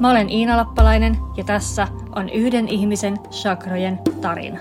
Mä 0.00 0.10
olen 0.10 0.30
Iina 0.30 0.56
Lappalainen 0.56 1.16
ja 1.36 1.44
tässä 1.44 1.88
on 2.16 2.28
yhden 2.28 2.68
ihmisen 2.68 3.16
chakrojen 3.30 3.98
tarina. 4.20 4.58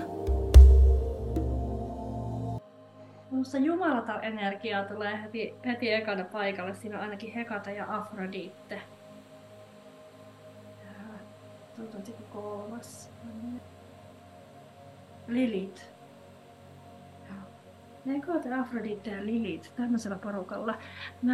Minusta 3.32 3.58
jumalata 3.58 4.22
energiaa 4.22 4.84
tulee 4.84 5.22
heti, 5.24 5.56
heti 5.66 5.94
ekana 5.94 6.24
paikalle. 6.24 6.76
Siinä 6.76 6.98
on 6.98 7.04
ainakin 7.04 7.34
Hekata 7.34 7.72
ja 7.72 7.86
Afrodite. 7.90 8.82
Tuota 11.76 12.12
kolmas. 12.34 13.10
Lilit. 15.28 15.92
Hekata, 18.08 18.60
Afrodite 18.62 19.10
ja 19.10 19.26
Lilit 19.26 19.74
tämmöisellä 19.76 20.18
porukalla. 20.18 20.76
Mä 21.22 21.34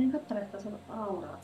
en 0.00 0.12
katsele, 0.12 0.40
että 0.40 0.60
se 0.60 0.68
on 0.68 0.78
auraa 0.88 1.40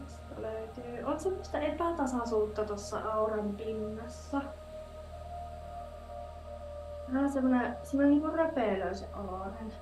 Tästä 0.00 0.42
löytyy. 0.42 1.04
On 1.04 1.20
semmoista 1.20 1.58
epätasaisuutta 1.58 2.64
tuossa 2.64 2.98
auran 3.12 3.54
pinnassa. 3.56 4.40
Vähän 7.12 7.30
semmoinen, 7.30 7.76
semmoinen 7.82 8.10
niinku 8.10 8.36
röpeilöö 8.36 8.94
se 8.94 9.08
alainen. 9.12 9.72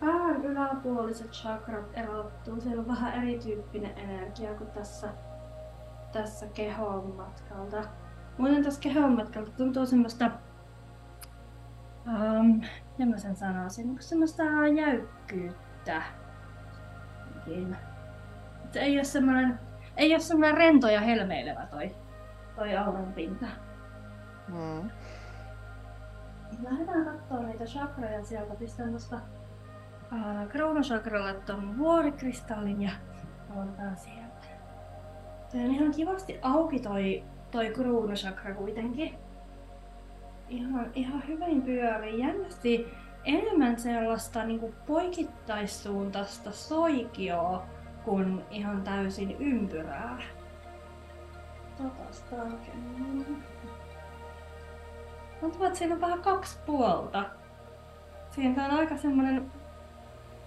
Pään 0.00 0.44
yläpuoliset 0.44 1.30
chakrat 1.30 1.86
erottuu. 1.92 2.60
Siellä 2.60 2.80
on 2.80 2.88
vähän 2.88 3.14
erityyppinen 3.14 3.98
energia 3.98 4.54
kuin 4.54 4.70
tässä, 4.70 5.08
tässä 6.12 6.46
kehon 6.46 7.14
matkalta. 7.16 7.88
Muuten 8.38 8.64
tässä 8.64 8.80
kehon 8.80 9.16
matkalta 9.16 9.50
tuntuu 9.50 9.86
semmoista 9.86 10.30
Um, 12.08 12.60
miten 12.90 13.08
mä 13.08 13.16
sen 13.16 13.36
sanoisin, 13.36 13.96
semmoista 14.00 14.42
jäykkyyttä. 14.76 16.02
Se 18.70 18.80
ei 18.80 18.96
ole 18.96 19.04
semmoinen, 19.04 19.60
ei 19.96 20.12
ole 20.12 20.20
semmoinen 20.20 20.56
rento 20.56 20.88
ja 20.88 21.00
helmeilevä 21.00 21.66
toi, 21.66 21.96
toi 22.56 22.76
auran 22.76 23.12
pinta. 23.12 23.46
Mm. 24.48 24.90
Lähdetään 26.62 27.04
katsoa 27.04 27.42
niitä 27.42 27.64
chakroja 27.64 28.24
sieltä. 28.24 28.54
Pistän 28.54 28.90
tuosta 28.90 29.16
uh, 30.12 30.48
kruunusakralle 30.48 31.34
ton 31.34 31.78
vuorikristallin 31.78 32.82
ja 32.82 32.90
aloitetaan 33.54 33.96
sieltä. 33.96 34.46
Toi 35.52 35.64
on 35.64 35.70
ihan 35.70 35.90
kivasti 35.90 36.38
auki 36.42 36.78
toi, 36.78 37.24
toi 37.50 37.70
kruunusakra 37.70 38.54
kuitenkin 38.54 39.18
ihan, 40.48 40.90
ihan 40.94 41.22
hyvin 41.28 41.62
pyörii. 41.62 42.18
Jännästi 42.18 42.88
enemmän 43.24 43.80
sellaista 43.80 44.44
niin 44.44 44.60
kuin 44.60 44.74
poikittaissuuntaista 44.86 46.52
soikioa 46.52 47.66
kuin 48.04 48.44
ihan 48.50 48.82
täysin 48.82 49.36
ympyrää. 49.40 50.18
Totas 51.76 52.22
tarkemmin. 52.22 53.44
Tuntuu, 55.40 55.64
että 55.64 55.78
siinä 55.78 55.94
on 55.94 56.00
vähän 56.00 56.22
kaksi 56.22 56.58
puolta. 56.66 57.24
Siinä 58.30 58.64
on 58.64 58.70
aika 58.70 58.96
semmoinen 58.96 59.50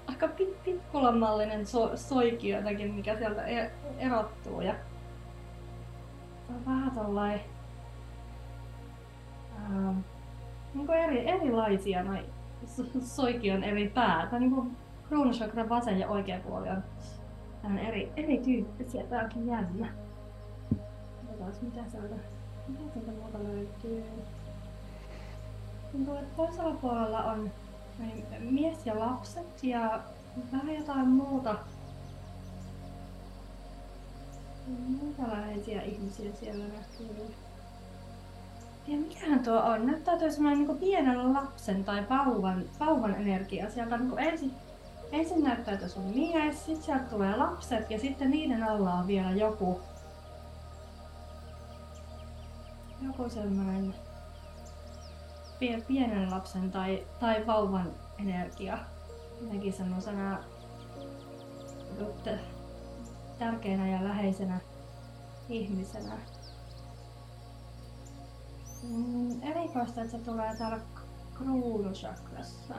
aika 0.07 0.27
pit, 0.27 0.63
pikkulamallinen 0.63 1.65
so, 1.65 1.97
soikio 1.97 2.57
jotenkin, 2.57 2.93
mikä 2.93 3.17
sieltä 3.17 3.45
e- 3.45 3.71
erottuu. 3.99 4.61
Ja 4.61 4.75
on 6.49 6.65
vähän 6.65 6.91
tollain 6.91 7.41
ähm, 9.71 9.97
niin 10.73 10.91
eri, 10.91 11.29
erilaisia 11.29 12.03
noi 12.03 12.25
soikion 13.03 13.63
eri 13.63 13.89
päätä. 13.89 14.39
Niin 14.39 14.51
kuin 14.51 14.77
kruunusakran 15.07 15.69
vasen 15.69 15.99
ja 15.99 16.07
oikea 16.07 16.39
puoli 16.39 16.69
on 16.69 16.83
vähän 17.63 17.79
eri, 17.79 18.11
erityyppisiä. 18.17 19.03
Tää 19.03 19.23
onkin 19.23 19.47
jännä. 19.47 19.87
Katsotaan 21.17 21.53
mitä 21.61 21.89
sieltä, 21.89 22.15
mitä 22.67 22.93
sieltä 22.93 23.11
muuta 23.11 23.43
löytyy. 23.43 24.03
Tuntuu, 25.91 26.15
että 26.15 26.35
toisella 26.35 26.73
puolella 26.73 27.23
on 27.23 27.51
mies 28.39 28.85
ja 28.85 28.99
lapset 28.99 29.63
ja 29.63 29.99
vähän 30.51 30.75
jotain 30.75 31.07
muuta 31.07 31.55
Muuta 34.67 35.31
läheisiä 35.31 35.81
ihmisiä 35.81 36.31
siellä 36.33 36.65
näkyy. 36.65 37.35
Ja 38.87 38.97
mikähän 38.97 39.43
tuo 39.43 39.59
on? 39.59 39.85
Näyttäytyy 39.85 40.31
semmoinen 40.31 40.67
niin 40.67 40.77
pienen 40.77 41.33
lapsen 41.33 41.83
tai 41.83 42.09
vauvan, 42.09 42.65
vauvan 42.79 43.15
energia. 43.15 43.69
Sieltä 43.69 43.97
niin 43.97 44.19
ensin, 44.19 44.53
ensin 45.11 45.43
näyttäytyy 45.43 45.89
sun 45.89 46.03
mies, 46.03 46.65
sitten 46.65 46.83
sieltä 46.83 47.03
tulee 47.03 47.37
lapset 47.37 47.91
ja 47.91 47.99
sitten 47.99 48.31
niiden 48.31 48.63
alla 48.63 48.93
on 48.93 49.07
vielä 49.07 49.31
joku, 49.31 49.81
joku 53.01 53.29
semmoinen 53.29 53.95
pienen 55.87 56.31
lapsen 56.31 56.71
tai, 56.71 57.07
tai 57.19 57.47
vauvan 57.47 57.91
energia. 58.19 58.77
Jotenkin 59.41 59.73
semmoisena 59.73 60.37
tärkeänä 63.39 63.89
ja 63.89 64.03
läheisenä 64.03 64.59
ihmisenä. 65.49 66.17
Mm, 68.83 69.43
erikoista, 69.43 70.01
että 70.01 70.17
se 70.17 70.23
tulee 70.23 70.55
täällä 70.55 70.79
kruunusakrassa. 71.37 72.75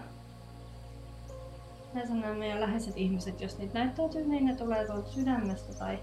On 2.11 2.21
nämä 2.21 2.35
meidän 2.35 2.61
läheiset 2.61 2.97
ihmiset, 2.97 3.41
jos 3.41 3.59
niitä 3.59 3.79
näyttäytyy, 3.79 4.27
niin 4.27 4.47
ne 4.47 4.55
tulee 4.55 4.87
tuolta 4.87 5.11
sydämestä 5.11 5.79
tai 5.79 5.99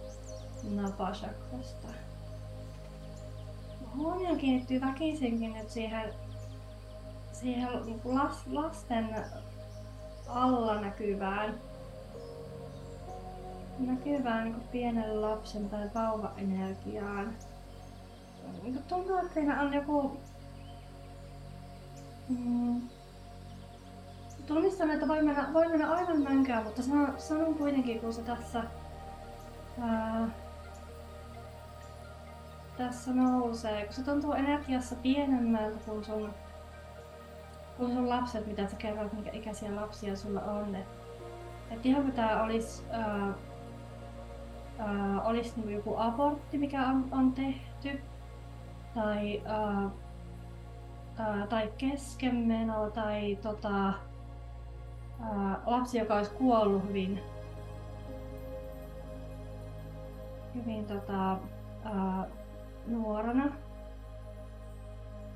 napasakrasta. 0.64 1.88
Huomio 3.96 4.36
kiinnittyy 4.36 4.82
väkisinkin 4.82 5.54
nyt 5.54 5.70
siihen, 5.70 6.14
siihen 7.31 7.70
las, 8.04 8.48
lasten 8.48 9.26
alla 10.28 10.81
näkyvään 10.81 11.60
näkyvään 13.80 14.44
niin 14.44 14.68
pienen 14.72 15.22
lapsen 15.22 15.70
tai 15.70 15.90
vauva-energiaan 15.96 17.30
niin 17.30 17.49
että 18.95 19.33
siinä 19.33 19.61
on 19.61 19.73
joku... 19.73 20.17
Mm, 22.29 22.81
tunnistan, 24.45 24.91
että 24.91 25.07
voi 25.07 25.22
mennä, 25.22 25.50
voi 25.53 25.67
mennä 25.67 25.91
aivan 25.91 26.22
mänkään, 26.22 26.63
mutta 26.63 26.81
sanon, 26.81 27.13
sanon 27.17 27.55
kuitenkin, 27.55 28.00
kun 28.00 28.13
se 28.13 28.22
tässä... 28.22 28.63
Ää, 29.81 30.27
tässä 32.77 33.13
nousee, 33.13 33.85
kun 33.85 33.94
se 33.94 34.03
tuntuu 34.03 34.33
energiassa 34.33 34.95
pienemmältä 34.95 35.77
kuin 35.85 36.06
sun, 36.06 36.33
kuin 37.77 37.94
sun 37.94 38.09
lapset, 38.09 38.47
mitä 38.47 38.67
sä 38.67 38.75
kerrot, 38.75 39.13
minkä 39.13 39.31
ikäisiä 39.33 39.75
lapsia 39.75 40.16
sulla 40.16 40.41
on. 40.41 40.75
Et, 40.75 40.88
et 41.71 41.85
ihan 41.85 42.03
kun 42.03 42.12
tää 42.12 42.47
ää, 42.92 43.33
olisi 45.24 45.53
niinku 45.56 45.69
joku 45.69 45.95
abortti, 45.97 46.57
mikä 46.57 46.88
on, 46.88 47.07
on 47.12 47.33
tehty, 47.33 48.01
tai, 48.94 49.41
uh, 49.45 49.86
uh, 49.86 51.47
tai 51.50 51.74
keskenmeno 51.77 52.89
tai 52.89 53.38
tota, 53.41 53.94
uh, 55.19 55.51
lapsi, 55.65 55.97
joka 55.97 56.15
olisi 56.15 56.31
kuollut 56.31 56.88
hyvin, 56.88 57.19
hyvin 60.56 60.86
tota, 60.86 61.38
uh, 61.86 62.25
nuorena. 62.88 63.51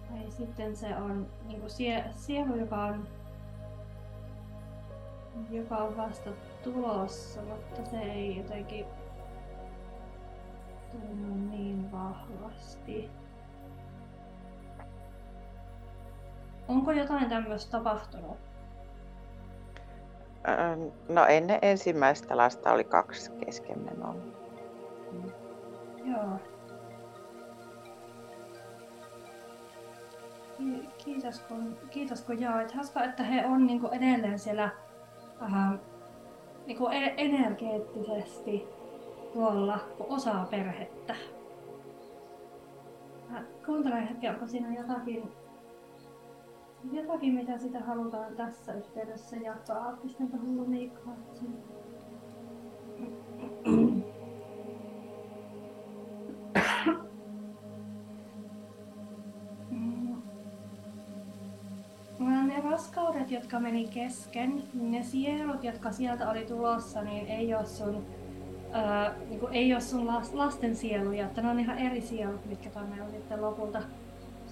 Tai 0.10 0.32
sitten 0.32 0.78
se 0.78 0.96
on 0.96 1.28
niin 1.48 1.70
sie, 1.70 2.06
sielu, 2.12 2.56
joka 2.56 2.84
on, 2.84 3.08
joka 5.50 5.78
on 5.78 5.98
vasta 5.98 6.30
tulossa, 6.64 7.42
mutta 7.42 7.90
se 7.90 8.02
ei 8.02 8.38
jotenkin 8.38 8.86
tunnu 10.92 11.50
niin 11.50 11.92
vahvasti. 11.92 13.12
Onko 16.68 16.92
jotain 16.92 17.30
tämmöistä 17.30 17.72
tapahtunut? 17.72 18.38
No 21.10 21.26
ennen 21.26 21.60
ensimmäistä 21.62 22.38
lasta 22.38 22.72
oli 22.72 22.84
kaksi 22.84 23.32
keskenmenoa. 23.46 24.16
Mm. 25.12 25.32
Joo. 26.12 26.40
Kiitos 30.98 31.40
kun, 31.40 31.78
kiitos 31.90 32.22
kun 32.22 32.42
jaoit. 32.42 32.72
Haska, 32.72 33.04
että 33.04 33.24
he 33.24 33.46
on 33.46 33.68
niin 33.68 33.82
edelleen 33.92 34.40
siellä 34.40 34.70
äh, 35.42 35.80
niin 36.66 36.78
energeettisesti 37.18 38.68
tuolla 39.34 39.80
osaa 40.00 40.46
perhettä. 40.46 41.16
Kuuntelen 43.66 44.08
hetken, 44.08 44.34
onko 44.34 44.48
siinä 44.48 44.74
jotakin, 44.80 45.32
jotakin, 46.92 47.34
mitä 47.34 47.58
sitä 47.58 47.80
halutaan 47.80 48.36
tässä 48.36 48.74
yhteydessä 48.74 49.36
jakaa. 49.36 49.98
Pistänpä 50.02 50.38
hullu 50.38 50.66
Miikkaa 50.66 51.18
ne 62.54 62.62
raskaudet, 62.62 63.32
jotka 63.32 63.60
meni 63.60 63.88
kesken, 63.88 64.64
ne 64.74 65.04
sielut, 65.04 65.64
jotka 65.64 65.92
sieltä 65.92 66.30
oli 66.30 66.46
tulossa, 66.46 67.02
niin 67.02 67.28
ei 67.28 67.56
ole 67.56 67.66
sun 67.66 68.06
ää, 68.72 69.16
niin 69.30 69.40
kuin 69.40 69.54
ei 69.54 69.74
ole 69.74 69.82
sun 69.82 70.08
lasten 70.34 70.76
sieluja, 70.76 71.26
että 71.26 71.42
ne 71.42 71.50
on 71.50 71.60
ihan 71.60 71.78
eri 71.78 72.02
sielut, 72.02 72.46
mitkä 72.46 72.70
tänne 72.70 73.02
on 73.02 73.12
sitten 73.12 73.42
lopulta 73.42 73.82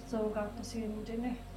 sun 0.06 0.32
kautta 0.32 0.64
syntynyt. 0.64 1.51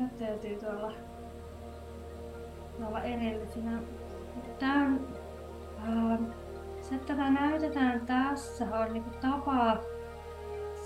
Näyttäytyy 0.00 0.58
tuolla, 0.58 0.92
tuolla 2.78 3.02
edellisinä. 3.02 3.82
Tää 4.58 4.74
on, 4.74 5.08
ää, 5.84 6.18
se, 6.80 6.94
että 6.94 7.14
tätä 7.14 7.30
näytetään 7.30 8.06
tässä, 8.06 8.64
on 8.64 8.92
niin 8.92 9.04
tapa 9.20 9.76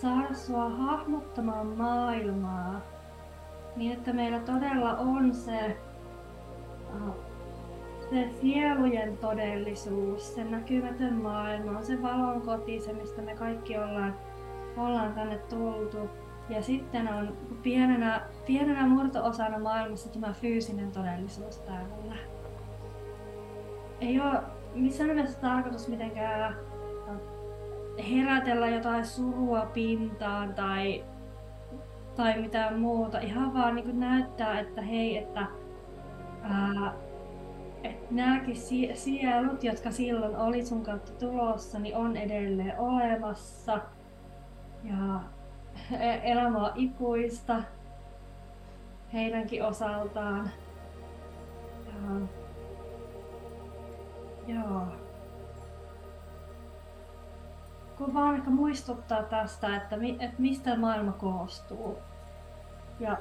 saada 0.00 0.34
sua 0.34 0.68
hahmottamaan 0.68 1.66
maailmaa 1.66 2.80
niin, 3.76 3.92
että 3.92 4.12
meillä 4.12 4.40
todella 4.40 4.96
on 4.96 5.34
se 5.34 5.76
se 8.10 8.30
sielujen 8.40 9.18
todellisuus, 9.18 10.34
se 10.34 10.44
näkymätön 10.44 11.14
maailma, 11.14 11.78
on 11.78 11.84
se 11.84 12.02
valon 12.02 12.42
koti, 12.42 12.80
se 12.80 12.92
mistä 12.92 13.22
me 13.22 13.34
kaikki 13.34 13.78
ollaan, 13.78 14.14
ollaan 14.76 15.14
tänne 15.14 15.38
tultu. 15.38 15.98
Ja 16.48 16.62
sitten 16.62 17.14
on 17.14 17.36
pienenä, 17.62 18.22
pienenä 18.46 18.86
murto-osana 18.86 19.58
maailmassa 19.58 20.08
tämä 20.08 20.32
fyysinen 20.32 20.92
todellisuus 20.92 21.58
täällä. 21.58 22.16
Ei 24.00 24.20
ole 24.20 24.40
missään 24.74 25.08
nimessä 25.08 25.40
tarkoitus 25.40 25.88
mitenkään 25.88 26.56
herätellä 28.10 28.68
jotain 28.68 29.06
surua 29.06 29.66
pintaan 29.66 30.54
tai, 30.54 31.04
tai 32.16 32.40
mitään 32.40 32.78
muuta. 32.78 33.18
Ihan 33.18 33.54
vaan 33.54 33.74
niin 33.74 34.00
näyttää, 34.00 34.60
että 34.60 34.82
hei, 34.82 35.18
että 35.18 35.46
ää, 36.42 36.94
että 37.84 38.06
nämäkin 38.10 38.56
sielut, 38.94 39.64
jotka 39.64 39.90
silloin 39.90 40.36
oli 40.36 40.64
sun 40.64 40.82
kautta 40.82 41.12
tulossa, 41.12 41.78
niin 41.78 41.96
on 41.96 42.16
edelleen 42.16 42.78
olemassa. 42.78 43.80
Ja 44.84 45.20
elämä 46.22 46.58
on 46.58 46.72
ikuista 46.74 47.62
heidänkin 49.12 49.64
osaltaan. 49.64 50.50
Ja, 51.86 52.20
joo. 54.54 54.86
Kun 57.98 58.14
vaan 58.14 58.34
ehkä 58.34 58.50
muistuttaa 58.50 59.22
tästä, 59.22 59.76
että, 59.76 59.96
mi, 59.96 60.16
että 60.20 60.36
mistä 60.42 60.76
maailma 60.76 61.12
koostuu. 61.12 61.98
Ja 63.00 63.18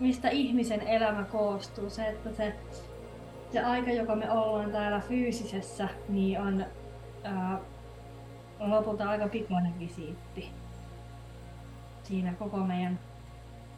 mistä 0.00 0.28
ihmisen 0.28 0.80
elämä 0.80 1.24
koostuu. 1.24 1.90
Se, 1.90 2.06
että 2.06 2.32
se 2.32 2.54
se 3.54 3.60
aika, 3.60 3.90
joka 3.90 4.16
me 4.16 4.30
ollaan 4.30 4.70
täällä 4.70 5.00
fyysisessä, 5.00 5.88
niin 6.08 6.40
on 6.40 6.64
ää, 7.24 7.58
lopulta 8.60 9.08
aika 9.08 9.28
pikainen 9.28 9.78
visiitti 9.78 10.50
siinä 12.04 12.32
koko 12.32 12.56
meidän 12.56 12.98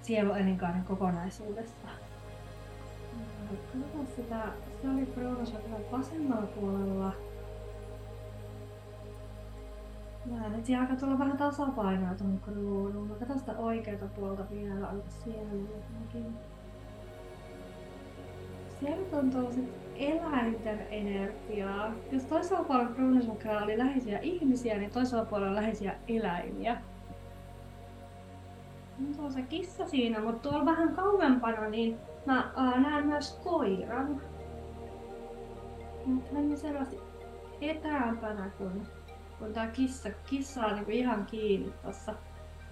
sieluelinkaaren 0.02 0.84
kokonaisuudessa. 0.84 1.88
Katsotaan 3.50 4.06
sitä, 4.16 4.42
se 4.82 4.90
oli 4.90 5.06
Brunosotella 5.06 5.78
vasemmalla 5.92 6.46
puolella. 6.46 7.12
Mä 10.26 10.48
nyt 10.48 10.66
alkaa 10.80 10.96
tulla 10.96 11.18
vähän 11.18 11.36
tasapainoa 11.36 12.14
tuon 12.14 12.40
kruunun. 12.44 13.08
Mä 13.08 13.14
katson 13.14 13.38
sitä 13.38 13.52
oikeata 13.52 14.06
puolta 14.06 14.44
vielä, 14.50 14.88
onko 14.88 15.06
siellä 15.24 15.52
jotenkin 15.52 16.34
siellä 18.80 19.04
tuntuu 19.10 19.52
sit 19.52 19.70
eläinten 19.96 20.86
energiaa. 20.90 21.92
Jos 22.12 22.24
toisella 22.24 22.64
puolella 22.64 22.90
Kruunismukkella 22.90 23.62
oli 23.62 23.78
läheisiä 23.78 24.18
ihmisiä, 24.18 24.78
niin 24.78 24.90
toisella 24.90 25.24
puolella 25.24 25.54
läheisiä 25.54 25.94
eläimiä. 26.08 26.76
Tuo 29.16 29.30
se 29.30 29.42
kissa 29.42 29.88
siinä, 29.88 30.20
mutta 30.20 30.48
tuolla 30.48 30.64
vähän 30.66 30.94
kauempana 30.94 31.68
niin 31.68 31.98
mä 32.26 32.52
ää, 32.56 32.80
näen 32.80 33.06
myös 33.06 33.40
koiran. 33.44 34.22
Mutta 36.06 36.34
hän 36.34 36.50
on 36.50 36.56
selvästi 36.56 36.98
etäämpänä 37.60 38.50
kun, 38.58 38.86
kun 39.38 39.52
tää 39.52 39.66
kissa, 39.66 40.08
kissa 40.26 40.66
on 40.66 40.74
niinku 40.74 40.90
ihan 40.90 41.26
kiinni 41.26 41.72
tossa, 41.82 42.14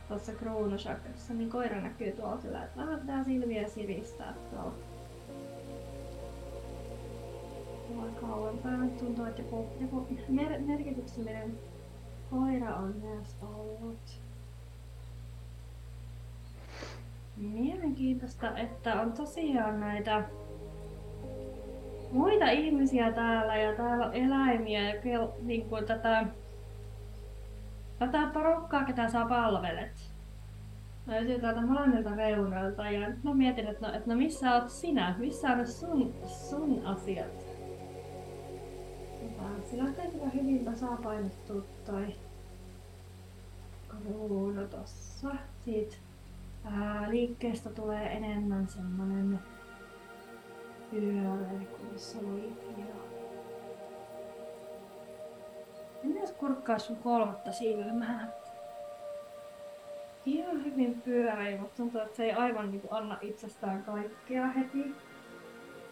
tossa 0.08 0.32
kruunusakassa, 0.32 1.34
niin 1.34 1.50
koira 1.50 1.80
näkyy 1.80 2.12
tuolla 2.12 2.40
sillä, 2.40 2.64
että 2.64 2.80
vähän 2.80 3.00
pitää 3.00 3.24
silmiä 3.24 3.68
siristää 3.68 4.34
tuolla. 4.50 4.74
Mua 7.94 8.06
kauempaa. 8.20 8.72
Tuntuu, 8.98 9.24
että 9.24 9.42
joku, 9.42 9.68
joku 9.80 10.08
mer- 10.28 10.60
merkityksellinen 10.60 11.58
koira 12.30 12.76
on 12.76 12.94
myös 13.02 13.36
ollut. 13.42 14.23
Mielenkiintoista, 17.36 18.58
että 18.58 19.00
on 19.00 19.12
tosiaan 19.12 19.81
näitä 19.81 20.25
muita 22.12 22.50
ihmisiä 22.50 23.12
täällä 23.12 23.56
ja 23.56 23.76
täällä 23.76 24.06
on 24.06 24.14
eläimiä 24.14 24.94
ja 24.94 25.29
niin 25.43 25.69
kuin 25.69 25.84
tätä, 25.84 26.26
tätä 27.98 28.26
porukkaa, 28.32 28.84
ketä 28.84 29.08
sä 29.08 29.24
palvelet. 29.29 30.10
Löytyy 31.06 31.41
täältä 31.41 31.60
molemmilta 31.60 32.14
reunoilta 32.14 32.91
ja 32.91 33.08
nyt 33.08 33.24
mä 33.24 33.34
mietin, 33.34 33.67
että 33.67 33.86
no, 33.86 33.94
että 33.94 34.10
no 34.10 34.17
missä 34.17 34.55
oot 34.55 34.70
sinä? 34.70 35.14
Missä 35.19 35.48
on 35.48 35.67
sun, 35.67 36.14
sun 36.26 36.86
asiat? 36.86 37.44
Se 39.70 39.79
lähtee 39.79 40.10
kyllä 40.10 40.31
hyvin 40.34 40.64
tasapainottua 40.64 41.62
toi 41.86 42.14
kruunu 43.88 44.69
tossa. 44.69 45.29
Siitä 45.64 45.96
ää, 46.64 47.10
liikkeestä 47.10 47.70
tulee 47.70 48.12
enemmän 48.12 48.68
semmonen 48.68 49.38
pyöreä 50.90 51.66
kuin 51.78 51.98
soikio. 51.98 52.94
Mennään 56.02 56.34
kurkkaa 56.34 56.78
sun 56.78 56.96
kolmatta 56.96 57.52
silmää. 57.52 58.28
Ihan 60.26 60.64
hyvin 60.64 61.02
pyöreä, 61.02 61.60
mutta 61.60 61.76
tuntuu, 61.76 62.00
että 62.00 62.16
se 62.16 62.24
ei 62.24 62.32
aivan 62.32 62.70
niin 62.70 62.82
anna 62.90 63.18
itsestään 63.20 63.82
kaikkea 63.82 64.46
heti. 64.46 64.94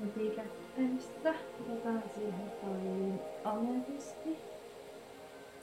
Heti 0.01 0.33
kätteistä. 0.37 1.35
Otetaan 1.61 2.03
siihen 2.15 2.53
toi 2.61 3.13
ametisti. 3.45 4.39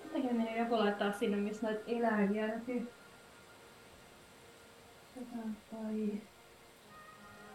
Jotenkin 0.03 0.37
meidän 0.37 0.57
joku 0.57 0.79
laittaa 0.79 1.11
sinne, 1.11 1.37
missä 1.37 1.67
noita 1.67 1.83
eläimiä 1.87 2.47
näkyy. 2.47 2.87
Otetaan 5.19 5.57
toi... 5.71 6.21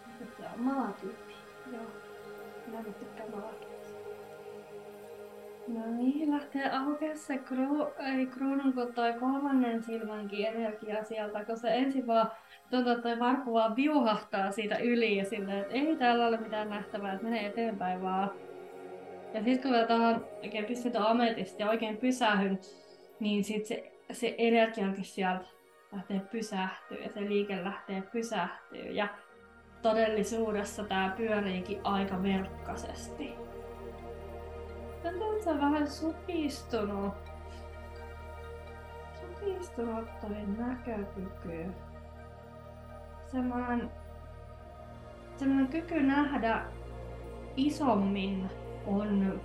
Mikä 0.07 0.37
se 0.37 0.43
on? 0.55 0.61
Malatyyppi. 0.65 1.35
Joo. 1.73 1.83
Minä 2.67 2.83
nyt 2.83 2.99
tykkään 2.99 3.31
malakista. 3.31 3.95
No 5.69 5.81
niin, 5.97 6.31
lähtee 6.31 6.71
aukeaa 6.71 7.17
se 7.17 7.39
kru, 7.39 7.93
ei 7.99 8.27
kruunun 8.27 8.73
kuin 8.73 8.95
toi 8.95 9.13
kolmannen 9.13 9.83
silmänkin 9.83 10.47
energia 10.47 11.05
sieltä, 11.05 11.45
kun 11.45 11.59
se 11.59 11.75
ensin 11.75 12.07
vaan 12.07 12.31
että 12.73 13.03
toi 13.03 13.19
varpu 13.19 13.53
vaan 13.53 13.77
viuhahtaa 13.77 14.51
siitä 14.51 14.79
yli 14.79 15.17
ja 15.17 15.25
silleen, 15.25 15.59
että 15.59 15.75
ei 15.75 15.97
täällä 15.97 16.27
ole 16.27 16.37
mitään 16.37 16.71
nähtävää, 16.71 17.13
että 17.13 17.25
menee 17.25 17.47
eteenpäin 17.47 18.03
vaan. 18.03 18.31
Ja 19.35 19.45
sitten 19.45 19.63
kun 19.63 19.81
mä 19.81 19.87
tuohon 19.87 20.27
oikein 20.43 20.65
pistyn 20.65 20.97
ametista 20.97 21.63
ja 21.63 21.71
oikein 21.71 21.97
pysähyn, 21.97 22.59
niin 23.21 23.45
sit 23.45 23.67
se, 23.67 23.93
se 24.13 24.35
energiakin 24.39 25.05
sieltä 25.05 25.45
lähtee 25.95 26.21
pysähtyä 26.21 26.99
ja 26.99 27.09
se 27.09 27.21
liike 27.21 27.65
lähtee 27.65 28.03
pysähtyä. 28.03 28.85
Ja 28.91 29.09
todellisuudessa 29.83 30.85
tämä 30.85 31.15
pyöriikin 31.17 31.81
aika 31.85 32.23
verkkaisesti. 32.23 33.35
On 35.47 35.61
vähän 35.61 35.91
supistunut. 35.91 37.15
Supistunut 39.21 40.21
toi 40.21 40.47
näkökyky. 40.59 41.73
Semmoinen, 43.27 43.91
semmoinen 45.37 45.69
kyky 45.69 46.03
nähdä 46.03 46.65
isommin 47.57 48.51
on, 48.87 49.41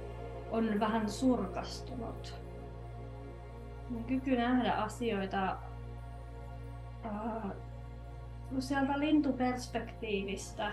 on 0.52 0.80
vähän 0.80 1.10
surkastunut. 1.10 2.42
Kyky 4.08 4.36
nähdä 4.36 4.74
asioita 4.74 5.58
uh, 7.06 7.52
sieltä 8.60 9.00
lintuperspektiivistä 9.00 10.72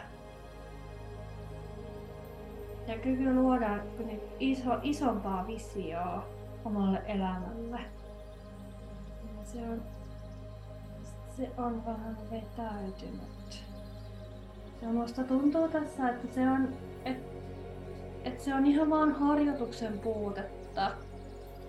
ja 2.87 2.99
kyky 2.99 3.35
luoda 3.35 3.79
iso, 4.41 4.79
isompaa 4.83 5.47
visioa 5.47 6.27
omalle 6.65 7.03
elämälle. 7.07 7.81
Se 9.45 9.59
on, 9.59 9.83
se 11.37 11.51
on 11.57 11.87
vähän 11.87 12.17
vetäytynyt. 12.31 13.65
Ja 14.83 14.89
musta 14.89 15.25
tuntuu 15.25 15.69
tässä, 15.69 16.09
että 16.09 16.35
se 16.35 16.51
on, 16.51 16.69
et, 17.05 17.19
et 18.25 18.41
se 18.41 18.55
on 18.55 18.67
ihan 18.67 18.91
vaan 18.91 19.13
harjoituksen 19.13 19.99
puutetta. 19.99 20.91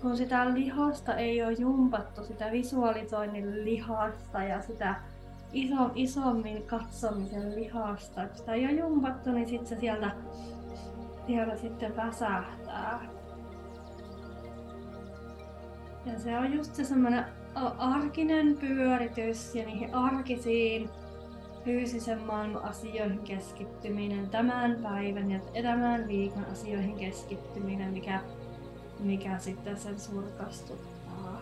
Kun 0.02 0.18
sitä 0.18 0.54
lihasta 0.54 1.16
ei 1.16 1.44
ole 1.44 1.54
jumpattu, 1.54 2.24
sitä 2.24 2.52
visualisoinnin 2.52 3.66
lihasta 3.66 4.44
ja 4.44 4.62
sitä 4.62 4.96
iso, 5.54 5.92
isommin 5.96 6.64
katsomisen 6.64 7.56
lihasta. 7.56 8.28
Kun 8.28 8.38
sitä 8.38 8.54
ei 8.54 8.66
ole 8.66 8.72
jumpattu, 8.74 9.32
niin 9.32 9.48
sitten 9.48 9.68
se 9.68 9.80
sieltä, 9.80 10.12
sieltä 11.28 11.58
sitten 11.58 11.96
väsähtää. 11.96 13.06
Ja 16.06 16.20
se 16.20 16.40
on 16.40 16.54
just 16.54 16.76
se 16.76 16.84
semmoinen 16.84 17.26
arkinen 17.78 18.58
pyöritys 18.58 19.56
ja 19.56 19.66
niihin 19.66 19.96
arkisiin 19.96 20.90
fyysisen 21.64 22.22
maailman 22.22 22.64
asioihin 22.64 23.20
keskittyminen, 23.20 24.30
tämän 24.30 24.78
päivän 24.84 25.32
ja 25.32 25.40
tämän 25.64 26.08
viikon 26.08 26.46
asioihin 26.52 26.96
keskittyminen, 26.96 27.94
mikä, 27.94 28.22
mikä 29.00 29.38
sitten 29.38 29.78
sen 29.78 30.00
surkastuttaa. 30.00 31.42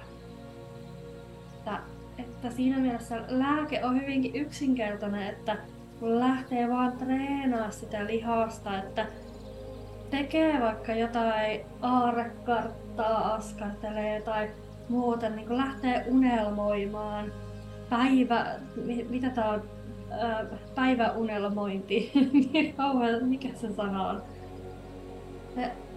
Että 1.58 1.80
että 2.18 2.50
siinä 2.50 2.80
mielessä 2.80 3.24
lääke 3.28 3.86
on 3.86 4.02
hyvinkin 4.02 4.36
yksinkertainen, 4.36 5.28
että 5.28 5.58
kun 6.00 6.20
lähtee 6.20 6.70
vaan 6.70 6.92
treenaa 6.92 7.72
sitä 7.72 8.06
lihasta, 8.06 8.78
että 8.80 9.06
tekee 10.10 10.62
vaikka 10.62 10.94
jotain 10.94 11.62
aarekarttaa, 11.82 13.34
askartelee 13.34 14.22
tai 14.22 14.50
muuten, 14.90 15.36
niin 15.36 15.48
kun 15.48 15.58
lähtee 15.58 16.06
unelmoimaan, 16.08 17.32
päivä, 17.90 18.46
mitä 19.10 19.30
tää 19.30 19.50
on, 19.50 19.64
päiväunelmointi, 20.76 22.12
mikä 23.22 23.50
se 23.56 23.74
sana 23.74 24.10
on, 24.10 24.22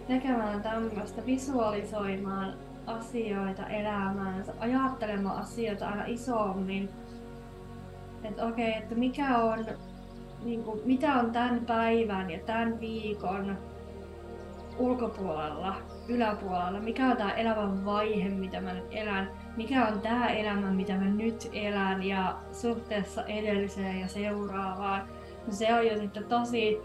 tekemään 0.09 0.63
tämmöistä, 0.63 1.27
visualisoimaan 1.27 2.55
asioita 2.87 3.67
elämäänsä, 3.67 4.53
ajattelemaan 4.61 5.39
asioita 5.39 5.89
aina 5.89 6.05
isommin. 6.07 6.89
Että 8.25 8.47
okei, 8.47 8.69
okay, 8.69 8.83
että 8.83 8.95
mikä 8.95 9.39
on, 9.39 9.67
niin 10.45 10.65
kuin, 10.65 10.81
mitä 10.85 11.15
on 11.15 11.33
tämän 11.33 11.67
päivän 11.67 12.31
ja 12.31 12.39
tämän 12.39 12.81
viikon 12.81 13.59
ulkopuolella, 14.79 15.75
yläpuolella, 16.09 16.81
mikä 16.81 17.07
on 17.07 17.17
tämä 17.17 17.31
elämän 17.31 17.85
vaihe, 17.85 18.29
mitä 18.29 18.61
mä 18.61 18.73
nyt 18.73 18.87
elän, 18.91 19.31
mikä 19.57 19.87
on 19.87 20.01
tämä 20.01 20.29
elämä, 20.29 20.71
mitä 20.71 20.93
mä 20.93 21.05
nyt 21.05 21.51
elän 21.53 22.03
ja 22.03 22.37
suhteessa 22.53 23.25
edelliseen 23.25 24.01
ja 24.01 24.09
seuraavaan. 24.09 25.09
Se 25.51 25.75
on 25.75 25.87
jo 25.87 25.99
sitten 25.99 26.25
tosi, 26.25 26.81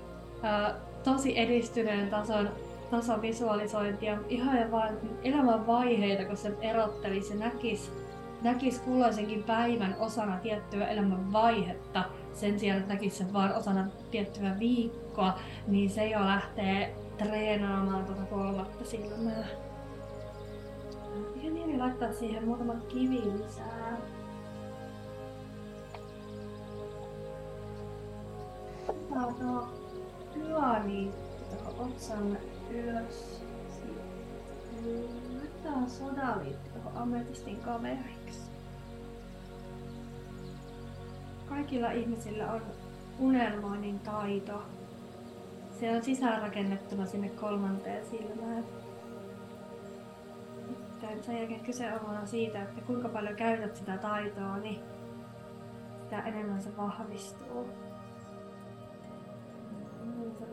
äh, 0.45 0.75
tosi 1.03 1.39
edistyneen 1.39 2.09
tason 2.09 2.49
tasavisualisointia, 2.93 4.17
ihan 4.29 4.57
ja 4.57 4.71
vaan 4.71 4.97
elämän 5.23 5.67
vaiheita, 5.67 6.25
kun 6.25 6.37
se 6.37 6.57
erottelisi 6.61 7.33
ja 7.33 7.39
näkisi, 7.39 7.91
näkisi 8.41 8.81
kulloisenkin 8.81 9.43
päivän 9.43 9.95
osana 9.99 10.37
tiettyä 10.37 10.87
elämän 10.87 11.33
vaihetta, 11.33 12.03
sen 12.33 12.59
sijaan, 12.59 12.79
että 12.79 12.93
näkisi 12.93 13.17
sen 13.17 13.33
vaan 13.33 13.55
osana 13.55 13.87
tiettyä 14.11 14.59
viikkoa, 14.59 15.39
niin 15.67 15.89
se 15.89 16.07
jo 16.07 16.19
lähtee 16.19 16.95
treenaamaan 17.17 18.05
tuota 18.05 18.21
kolmatta 18.21 18.85
silmää. 18.85 19.45
Ihan 21.41 21.53
niin 21.53 21.79
laittaa 21.79 22.13
siihen 22.13 22.45
muutama 22.45 22.73
kivi 22.73 23.21
lisää. 23.21 23.97
On 29.11 29.35
tuo 29.35 29.67
tuohon 30.33 31.13
otsalle 31.79 32.52
laitetaan 35.35 35.89
sodaliitti 35.89 36.69
tuohon 36.69 37.01
ametistin 37.01 37.57
kaveriksi. 37.57 38.51
Kaikilla 41.49 41.91
ihmisillä 41.91 42.51
on 42.51 42.61
unelmoinnin 43.19 43.99
taito. 43.99 44.63
Se 45.79 45.95
on 45.95 46.03
sisäänrakennettuna 46.03 47.05
sinne 47.05 47.29
kolmanteen 47.29 48.05
silmään. 48.05 48.65
Sitten 50.89 51.23
sen 51.23 51.37
jälkeen 51.37 51.59
kyse 51.59 51.93
on 51.93 52.07
vaan 52.07 52.27
siitä, 52.27 52.61
että 52.61 52.81
kuinka 52.81 53.09
paljon 53.09 53.35
käytät 53.35 53.75
sitä 53.75 53.97
taitoa, 53.97 54.57
niin 54.57 54.79
sitä 56.03 56.21
enemmän 56.21 56.61
se 56.61 56.77
vahvistuu 56.77 57.67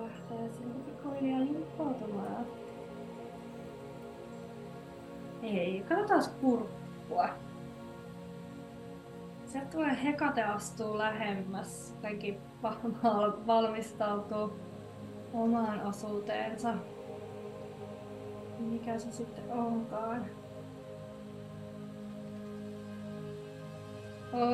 se 0.00 0.07
lähtee 0.07 0.52
sinne 0.52 0.75
pikkuhiljaa 0.85 1.40
lippoutumaan. 1.40 2.47
Ei, 5.42 5.85
katsotaan 5.88 6.23
kurkkua. 6.40 7.28
Sieltä 9.47 9.71
tulee 9.71 10.04
hekate 10.04 10.42
astuu 10.42 10.99
lähemmäs. 10.99 11.97
Kaikki 12.02 12.38
varmaan 12.62 13.47
valmistautuu 13.47 14.52
omaan 15.33 15.80
osuuteensa. 15.87 16.75
Mikä 18.59 18.99
se 18.99 19.12
sitten 19.12 19.52
onkaan? 19.52 20.26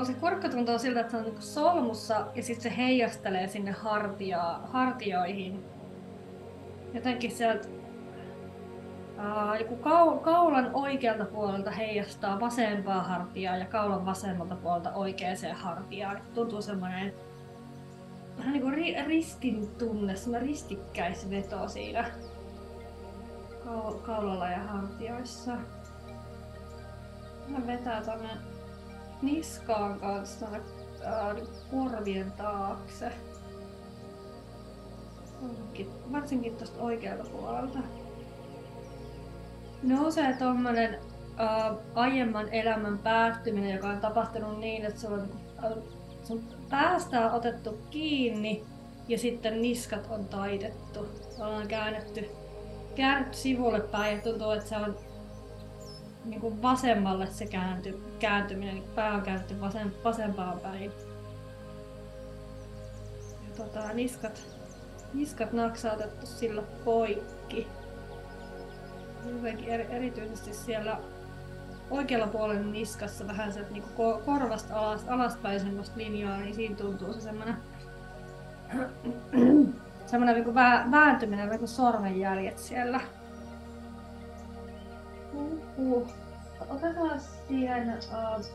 Se 0.07 0.15
korkka 0.15 0.49
tuntuu 0.49 0.79
siltä, 0.79 1.01
että 1.01 1.11
se 1.11 1.17
on 1.17 1.25
niin 1.25 1.43
solmussa 1.43 2.27
ja 2.35 2.43
sitten 2.43 2.63
se 2.63 2.77
heijastelee 2.77 3.49
sinne 3.49 3.73
hartia, 3.73 4.61
hartioihin. 4.73 5.65
Jotenkin 6.95 7.31
sieltä 7.31 7.69
Uh, 9.17 9.61
joku 9.61 9.77
kau, 9.77 10.19
kaulan 10.19 10.71
oikealta 10.75 11.25
puolelta 11.25 11.71
heijastaa 11.71 12.41
vasempaa 12.41 13.03
hartiaa 13.03 13.57
ja 13.57 13.67
kaulan 13.67 14.07
vasemmalta 14.07 14.57
puolelta 14.57 14.93
oikeaan 14.93 15.37
hartiaan. 15.55 16.21
Tuntuu 16.35 16.63
semmoinen 16.63 17.13
vähän 18.39 18.53
niin 18.53 18.63
kuin 18.63 18.75
ri, 18.75 19.03
ristin 19.07 19.69
tunne, 19.79 20.17
semmoinen 20.17 20.49
ristikkäisveto 20.49 21.69
siinä 21.69 22.11
kaulalla 24.03 24.51
ja 24.51 24.59
hartioissa. 24.59 25.53
Hän 27.53 27.67
vetää 27.67 28.03
tonne 28.05 28.31
niskaan 29.23 30.01
kanssa 30.01 30.47
äh, 30.47 31.37
korvien 31.71 32.33
taakse. 32.33 33.13
Onkin, 35.43 35.91
varsinkin 36.13 36.57
tuosta 36.57 36.83
oikealta 36.83 37.25
puolelta. 37.31 37.79
Nousee 39.83 40.37
tuommoinen 40.39 40.95
äh, 41.41 41.77
aiemman 41.95 42.49
elämän 42.49 42.99
päättyminen, 42.99 43.75
joka 43.75 43.89
on 43.89 44.01
tapahtunut 44.01 44.59
niin, 44.59 44.85
että 44.85 45.01
sulla 45.01 45.17
on, 45.17 45.29
äh, 45.65 45.73
sun 46.23 46.45
päästä 46.71 47.27
on 47.27 47.33
otettu 47.33 47.79
kiinni 47.91 48.65
ja 49.09 49.19
sitten 49.19 49.63
niskat 49.63 50.07
on 50.11 50.25
taitettu. 50.25 51.09
Ollaan 51.39 51.69
käännetty, 51.69 52.31
käännetty 52.95 53.37
sivulle 53.37 53.81
päin 53.81 54.17
ja 54.17 54.23
tuntuu, 54.23 54.51
että 54.51 54.69
se 54.69 54.77
on 54.77 54.99
niin 56.27 56.41
kuin 56.41 56.63
vasemmalle 56.63 57.27
se 57.27 57.47
käänty, 57.47 58.01
kääntyminen, 58.19 58.75
niin 58.75 58.91
pää 58.95 59.15
on 59.15 59.23
käännetty 59.23 59.61
vasem, 59.61 59.91
vasempaan 60.05 60.61
päin. 60.61 60.93
Ja 63.49 63.57
tota, 63.57 63.93
niskat, 63.93 64.43
niskat 65.15 65.53
naksautettu 65.53 66.27
sillä 66.27 66.63
poikki. 66.85 67.67
Jotenkin 69.33 69.69
eri, 69.69 69.87
erityisesti 69.91 70.55
siellä 70.55 70.99
oikealla 71.91 72.27
puolella 72.27 72.63
niskassa 72.63 73.27
vähän 73.27 73.53
se 73.53 73.67
niin 73.71 73.85
korvasta 74.25 74.79
alas, 74.79 75.05
alaspäin 75.09 75.61
semmoista 75.61 75.99
linjaa, 75.99 76.39
niin 76.39 76.55
siinä 76.55 76.77
tuntuu 76.77 77.13
se 77.13 77.21
semmoinen 77.21 77.57
semmoinen 80.07 80.35
niin 80.35 80.55
vä- 80.55 80.91
vääntyminen, 80.91 81.49
niin 81.49 81.59
kuin 81.59 81.69
sormenjäljet 81.69 82.59
siellä. 82.59 83.01
Uh-huh. 85.37 86.09
Otetaan 86.69 87.21
siihen 87.21 87.99
uh, 88.13 88.47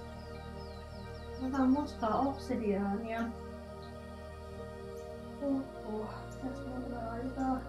otetaan 1.39 1.69
mustaa 1.69 2.19
obsidiaania. 2.19 3.21
Uh-huh. 5.41 6.05
Tässä 6.29 6.69
mulla 6.69 7.07
laitetaan 7.07 7.61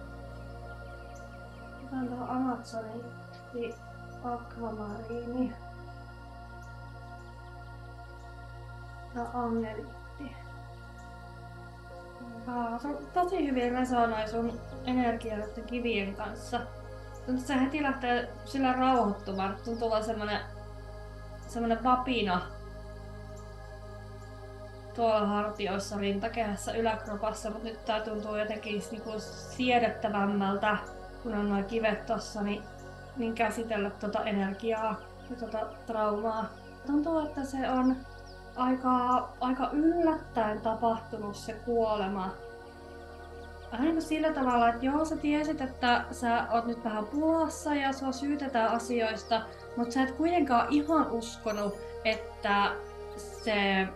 otetaan 1.77 2.07
tuohon 2.07 2.29
Amazonin 2.29 3.03
akvamariini. 4.23 5.53
Ja 9.15 9.25
angelitti. 9.33 10.35
Aa, 12.47 12.79
tosi 13.13 13.47
hyvin 13.47 13.71
resonoi 13.71 14.27
sun 14.27 14.59
energioiden 14.85 15.63
kivien 15.65 16.15
kanssa. 16.15 16.61
Tuntuu, 17.25 17.45
se 17.45 17.61
heti 17.61 17.83
lähtee 17.83 18.29
sillä 18.45 18.73
rauhoittumaan. 18.73 19.57
Tuntuu 19.65 19.89
vaan 19.89 20.03
semmonen, 20.03 20.39
semmonen 21.47 21.83
vapina 21.83 22.41
tuolla 24.95 25.27
hartioissa, 25.27 25.97
rintakehässä, 25.97 26.71
yläkropassa, 26.71 27.49
mutta 27.49 27.67
nyt 27.67 27.85
tää 27.85 28.01
tuntuu 28.01 28.35
jotenkin 28.35 28.83
niinku 28.91 29.11
siedettävämmältä, 29.17 30.77
kun 31.23 31.33
on 31.33 31.49
noin 31.49 31.65
kivet 31.65 32.05
tossa, 32.05 32.41
niin, 32.41 32.63
niin 33.17 33.35
käsitellä 33.35 33.89
tuota 33.89 34.23
energiaa 34.23 34.95
ja 35.29 35.35
tuota 35.35 35.59
traumaa. 35.85 36.45
Tuntuu, 36.85 37.19
että 37.19 37.43
se 37.43 37.69
on 37.69 37.95
aika, 38.55 39.29
aika 39.41 39.69
yllättäen 39.71 40.61
tapahtunut 40.61 41.35
se 41.35 41.53
kuolema. 41.53 42.29
Vähän 43.73 43.87
niin 43.87 44.01
sillä 44.01 44.33
tavalla, 44.33 44.69
että 44.69 44.85
joo, 44.85 45.05
sä 45.05 45.15
tiesit, 45.15 45.61
että 45.61 46.05
sä 46.11 46.47
oot 46.51 46.65
nyt 46.65 46.83
vähän 46.83 47.05
pulassa 47.05 47.75
ja 47.75 47.93
sua 47.93 48.11
syytetään 48.11 48.71
asioista, 48.71 49.41
mutta 49.77 49.93
sä 49.93 50.03
et 50.03 50.11
kuitenkaan 50.11 50.67
ihan 50.69 51.11
uskonut, 51.11 51.73
että 52.05 52.71
se, 53.17 53.87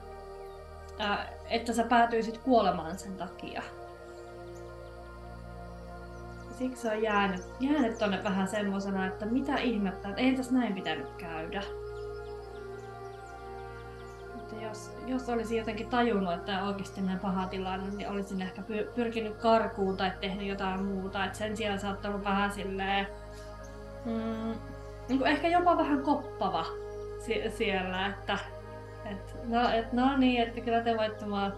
äh, 1.01 1.29
että 1.50 1.74
sä 1.74 1.84
päätyisit 1.84 2.38
kuolemaan 2.38 3.00
sen 3.00 3.17
takia. 3.17 3.62
Siksi 6.57 6.81
se 6.81 6.91
on 6.91 7.03
jäänyt, 7.03 7.41
jäänyt 7.60 7.98
tonne 7.98 8.24
vähän 8.24 8.48
semmosena, 8.48 9.07
että 9.07 9.25
mitä 9.25 9.55
ihmettä, 9.55 10.10
että 10.10 10.22
ei 10.22 10.36
tässä 10.36 10.53
näin 10.53 10.74
pitänyt 10.74 11.10
käydä 11.17 11.62
jos, 14.62 14.98
jos 15.06 15.30
olisi 15.30 15.58
jotenkin 15.58 15.90
tajunnut, 15.90 16.34
että 16.34 16.64
oikeasti 16.64 17.02
näin 17.02 17.20
paha 17.20 17.48
tilanne, 17.48 17.90
niin 17.90 18.10
olisin 18.10 18.42
ehkä 18.42 18.62
pyrkinyt 18.96 19.36
karkuun 19.38 19.98
tai 19.98 20.12
tehnyt 20.22 20.48
jotain 20.48 20.84
muuta. 20.84 21.26
Et 21.26 21.36
sen 21.36 21.58
sijaan 21.58 21.80
saattanut 21.80 22.24
vähän 22.24 22.52
silleen, 22.52 23.08
mm, 24.06 24.54
niin 25.10 25.20
kuin 25.20 25.28
ehkä 25.32 25.48
jopa 25.48 25.78
vähän 25.78 26.02
koppava 26.04 26.66
si- 27.20 27.50
siellä, 27.50 28.08
että 28.08 28.38
et, 29.06 29.36
no, 29.50 29.70
et, 29.70 29.94
no 29.94 30.18
niin, 30.18 30.42
että 30.42 30.62
kyllä 30.62 30.82
te 30.82 30.98
voitte 30.98 31.26
mua, 31.26 31.52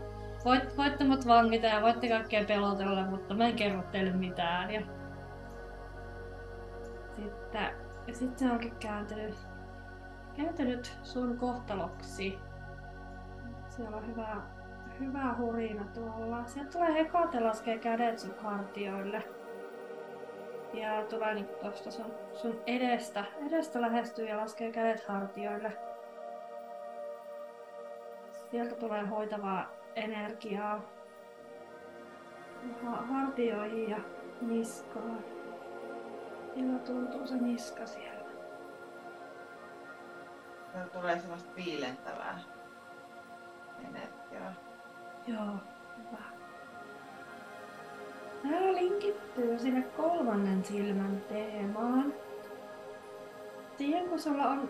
voit, 0.45 0.77
voitte 0.77 1.03
mut 1.03 1.27
vangita 1.27 1.67
ja 1.67 1.81
voitte 1.81 2.09
kaikkea 2.09 2.45
pelotella, 2.45 3.05
mutta 3.05 3.33
mä 3.33 3.47
en 3.47 3.55
kerro 3.55 3.83
teille 3.91 4.11
mitään. 4.11 4.71
Ja 4.71 4.81
sitten, 7.15 7.71
ja 8.07 8.13
sitten 8.15 8.39
se 8.39 8.51
onkin 8.51 8.75
kääntynyt, 8.79 9.35
kääntynyt 10.35 10.99
sun 11.03 11.37
kohtaloksi. 11.37 12.39
Siellä 13.79 13.97
on 13.97 14.07
hyvä, 14.07 14.41
hyvä 14.99 15.35
hurina 15.37 15.85
tuolla. 15.93 16.45
Sieltä 16.45 16.71
tulee 16.71 16.93
hekate 16.93 17.39
laskee 17.39 17.77
kädet 17.77 18.19
sun 18.19 18.35
hartioille. 18.39 19.23
Ja 20.73 21.05
tulee 21.09 21.33
niinku 21.33 21.53
tosta 21.63 21.91
sun, 21.91 22.13
sun 22.33 22.61
edestä, 22.67 23.25
edestä 23.47 23.81
lähestyy 23.81 24.25
ja 24.25 24.37
laskee 24.37 24.71
kädet 24.71 25.07
hartioille. 25.07 25.71
Sieltä 28.51 28.75
tulee 28.75 29.05
hoitavaa 29.05 29.71
energiaa 29.95 30.81
hartioihin 32.83 33.89
ja 33.89 33.97
niskaan. 34.41 35.23
Millä 36.55 36.79
tuntuu 36.79 37.27
se 37.27 37.35
niska 37.35 37.85
siellä? 37.85 38.29
Täällä 40.73 40.89
tulee 40.89 41.19
semmoista 41.19 41.55
viilentävää 41.55 42.31
energiaa. 42.31 42.58
Joo, 45.33 45.55
hyvä. 45.97 46.23
Tämä 48.43 48.73
linkittyy 48.73 49.59
sinne 49.59 49.81
kolmannen 49.81 50.65
silmän 50.65 51.21
teemaan. 51.29 52.13
Siihen 53.77 54.09
kun 54.09 54.19
sulla 54.19 54.47
on, 54.49 54.69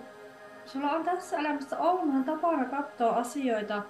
sulla 0.65 0.91
on 0.91 1.04
tässä 1.04 1.38
elämässä 1.38 1.78
ollut 1.78 2.26
tapana 2.26 2.65
katsoa 2.65 3.15
asioita 3.15 3.82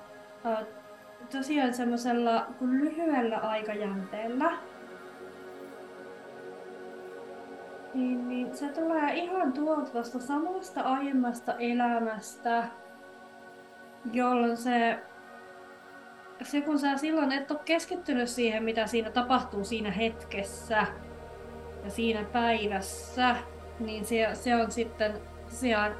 tosiaan 1.32 1.73
semmoisella 1.73 2.45
kuin 2.60 2.79
lyhyellä 2.79 3.38
aikajänteellä. 3.38 4.51
Niin, 7.93 8.29
niin 8.29 8.58
se 8.58 8.69
tulee 8.69 9.13
ihan 9.13 9.53
tuolta 9.53 10.03
samasta 10.03 10.82
aiemmasta 10.82 11.53
elämästä, 11.53 12.63
jolloin 14.13 14.58
se 14.58 14.99
se 16.45 16.62
kun 16.62 16.80
sä 16.80 16.97
silloin 16.97 17.32
et 17.32 17.52
ole 17.52 17.60
keskittynyt 17.65 18.30
siihen, 18.30 18.63
mitä 18.63 18.88
siinä 18.88 19.12
tapahtuu 19.12 19.63
siinä 19.63 19.91
hetkessä 19.91 20.88
ja 21.84 21.89
siinä 21.89 22.23
päivässä, 22.23 23.36
niin 23.80 24.06
se, 24.06 24.30
se 24.34 24.56
on 24.56 24.71
sitten 24.71 25.13
tosiaan, 25.45 25.95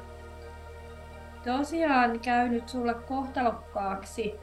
tosiaan 1.44 2.20
käynyt 2.20 2.68
sulle 2.68 2.94
kohtalokkaaksi 2.94 4.34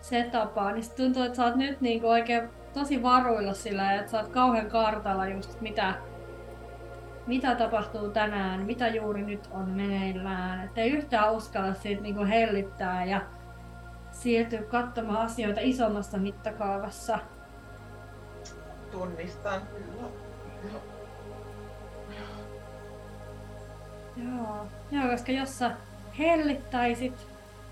se 0.00 0.28
tapa, 0.32 0.72
niin 0.72 0.84
tuntuu, 0.96 1.22
että 1.22 1.36
sä 1.36 1.44
oot 1.44 1.56
nyt 1.56 1.80
niinku 1.80 2.08
oikein 2.08 2.48
tosi 2.72 3.02
varuilla 3.02 3.54
sillä, 3.54 3.94
että 3.94 4.10
sä 4.10 4.20
oot 4.20 4.28
kauhean 4.28 4.70
kartalla 4.70 5.26
just 5.26 5.60
mitä, 5.60 5.94
mitä 7.26 7.54
tapahtuu 7.54 8.10
tänään, 8.10 8.66
mitä 8.66 8.88
juuri 8.88 9.22
nyt 9.22 9.48
on 9.50 9.70
meneillään. 9.70 10.64
Että 10.64 10.80
ei 10.80 10.90
yhtään 10.90 11.32
uskalla 11.32 11.74
siitä 11.74 12.02
niinku 12.02 12.24
hellittää 12.24 13.04
ja 13.04 13.20
siirtyä 14.14 14.62
katsomaan 14.62 15.26
asioita 15.26 15.60
isommassa 15.62 16.18
mittakaavassa. 16.18 17.18
Tunnistan 18.90 19.62
kyllä. 19.66 20.08
Joo. 24.16 24.66
Joo, 24.90 25.08
koska 25.10 25.32
jos 25.32 25.58
sä 25.58 25.70
hellittäisit, 26.18 27.28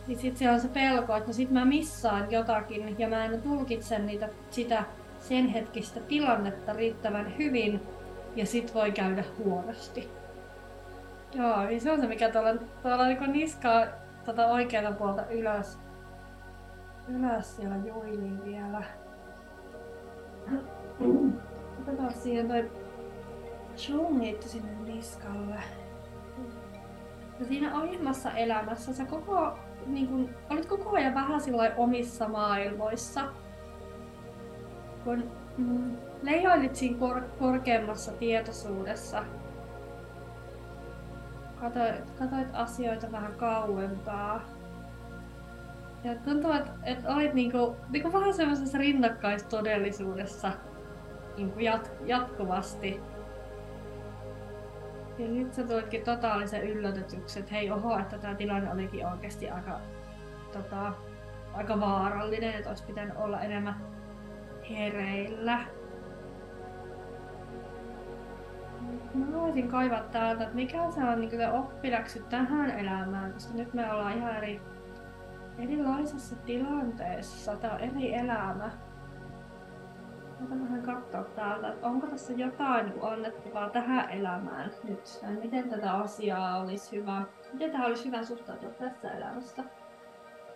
niin 0.07 0.19
sit 0.19 0.37
siellä 0.37 0.55
on 0.55 0.61
se 0.61 0.69
pelko, 0.69 1.17
että 1.17 1.29
no 1.29 1.33
sit 1.33 1.51
mä 1.51 1.65
missaan 1.65 2.33
jotakin 2.33 2.99
ja 2.99 3.09
mä 3.09 3.25
en 3.25 3.43
tulkitse 3.43 3.99
niitä, 3.99 4.29
sitä 4.51 4.85
sen 5.21 5.49
hetkistä 5.49 6.01
tilannetta 6.01 6.73
riittävän 6.73 7.39
hyvin 7.39 7.81
ja 8.37 8.47
sit 8.47 8.75
voi 8.75 8.93
käydä 8.93 9.25
huonosti. 9.39 10.11
Joo, 11.35 11.65
niin 11.65 11.81
se 11.81 11.91
on 11.91 12.01
se 12.01 12.07
mikä 12.07 12.31
tuolla, 12.31 12.55
tuolla 12.83 13.07
niin 13.07 13.33
niskaa 13.33 13.87
tota 14.25 14.47
oikealta 14.47 14.93
puolta 14.93 15.27
ylös 15.27 15.79
ylös 17.09 17.57
siellä 17.57 17.77
juiliin 17.77 18.45
vielä. 18.45 18.83
Otetaan 21.81 22.15
siihen 22.15 22.49
toi 22.49 22.71
chungit 23.77 24.43
sinne 24.43 24.73
niskalle. 24.85 25.57
Ja 27.41 27.47
siinä 27.47 27.79
aiemmassa 27.79 28.31
elämässä 28.31 28.93
sä 28.93 29.05
koko, 29.05 29.59
niin 29.87 30.09
kun, 30.09 30.31
olit 30.51 30.67
koko 30.67 30.91
ajan 30.91 31.15
vähän 31.15 31.41
omissa 31.77 32.29
maailmoissa. 32.29 33.25
Kun 35.05 35.31
mm, 35.57 35.97
leijoilit 36.23 36.77
siinä 36.77 36.99
kor- 36.99 37.29
korkeammassa 37.39 38.13
tietoisuudessa. 38.13 39.25
Katoit, 41.61 42.11
katoit 42.19 42.49
asioita 42.53 43.13
vähän 43.13 43.35
kauempaa. 43.35 44.41
Ja 46.05 46.15
tuntuu, 46.15 46.53
että, 46.53 46.71
että 46.83 47.15
olit 47.15 47.35
niinku, 47.35 47.77
niinku 47.91 48.13
vähän 48.13 48.35
semmoisessa 48.35 48.79
rinnakkaistodellisuudessa 48.79 50.53
niinku 51.37 51.59
jat, 51.59 51.93
jatkuvasti. 52.07 53.01
Ja 55.19 55.29
nyt 55.29 55.55
sä 55.55 55.67
tulitkin 55.67 56.05
totaalisen 56.05 56.63
yllätetyksi, 56.63 57.39
että 57.41 57.55
hei 57.55 57.71
oho, 57.71 57.99
että 57.99 58.19
tämä 58.19 58.35
tilanne 58.35 58.73
olikin 58.73 59.07
oikeasti 59.07 59.51
aika, 59.51 59.81
tota, 60.53 60.93
aika 61.55 61.81
vaarallinen, 61.81 62.55
että 62.55 62.69
olisi 62.69 62.85
pitänyt 62.85 63.17
olla 63.17 63.41
enemmän 63.41 63.87
hereillä. 64.71 65.59
Mä 69.15 69.41
voisin 69.41 69.69
kaivaa 69.69 70.03
täältä, 70.03 70.43
että 70.43 70.55
mikä 70.55 70.91
se 70.91 71.05
on 71.05 71.21
niin 71.21 71.51
oppiläksy 71.53 72.23
tähän 72.31 72.71
elämään, 72.71 73.33
koska 73.33 73.55
nyt 73.55 73.75
me 73.75 73.93
ollaan 73.93 74.19
ihan 74.19 74.37
eri 74.37 74.61
erilaisessa 75.59 76.37
tilanteessa. 76.37 77.57
Tämä 77.57 77.75
on 77.75 77.81
eri 77.81 78.15
elämä. 78.15 78.71
Mä 80.49 80.61
vähän 80.65 80.83
katsoa 80.83 81.25
täältä, 81.25 81.69
että 81.69 81.87
onko 81.87 82.07
tässä 82.07 82.33
jotain 82.33 82.87
niin 82.87 83.05
annettavaa 83.05 83.71
tähän 83.71 84.11
elämään 84.11 84.71
nyt. 84.85 85.21
Ja 85.23 85.29
miten 85.29 85.71
tätä 85.71 85.93
asiaa 85.93 86.61
olisi 86.61 86.97
hyvä, 86.97 87.23
miten 87.53 87.71
tähän 87.71 87.87
olisi 87.87 88.07
hyvä 88.07 88.23
suhtautua 88.23 88.71
tässä 88.71 89.11
elämässä. 89.11 89.63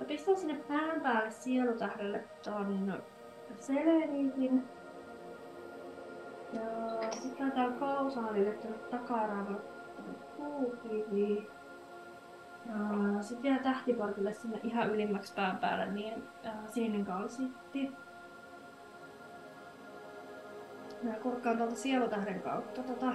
Mä 0.00 0.06
pistän 0.06 0.36
sinne 0.36 0.54
pään 0.54 1.00
päälle 1.00 1.30
sielutähdelle 1.30 2.24
ton 2.44 3.02
seleniitin. 3.60 4.68
Ja 6.52 6.62
sitten 7.10 7.52
täällä 7.52 7.76
kausaalille 7.76 8.52
tuonne 8.52 8.78
takaraivalle 8.78 9.75
sitten 13.26 13.42
vielä 13.42 13.62
tähtiportille 13.62 14.32
sinne 14.32 14.60
ihan 14.62 14.90
ylimmäksi 14.90 15.34
pään 15.34 15.58
päälle 15.58 15.86
niin 15.86 16.28
äh, 16.46 16.52
sininen 16.66 17.04
kalsitti. 17.04 17.92
Mä 21.02 21.12
kurkkaan 21.12 21.56
tuolta 21.56 21.76
sielutähden 21.76 22.42
kautta 22.42 22.82
tota, 22.82 23.12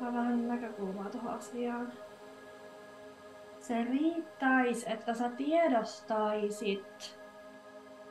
vähän 0.00 0.48
näkökulmaa 0.48 1.10
tuohon 1.10 1.34
asiaan. 1.34 1.92
Se 3.60 3.84
riittäisi, 3.84 4.92
että 4.92 5.14
sä 5.14 5.28
tiedostaisit, 5.28 7.18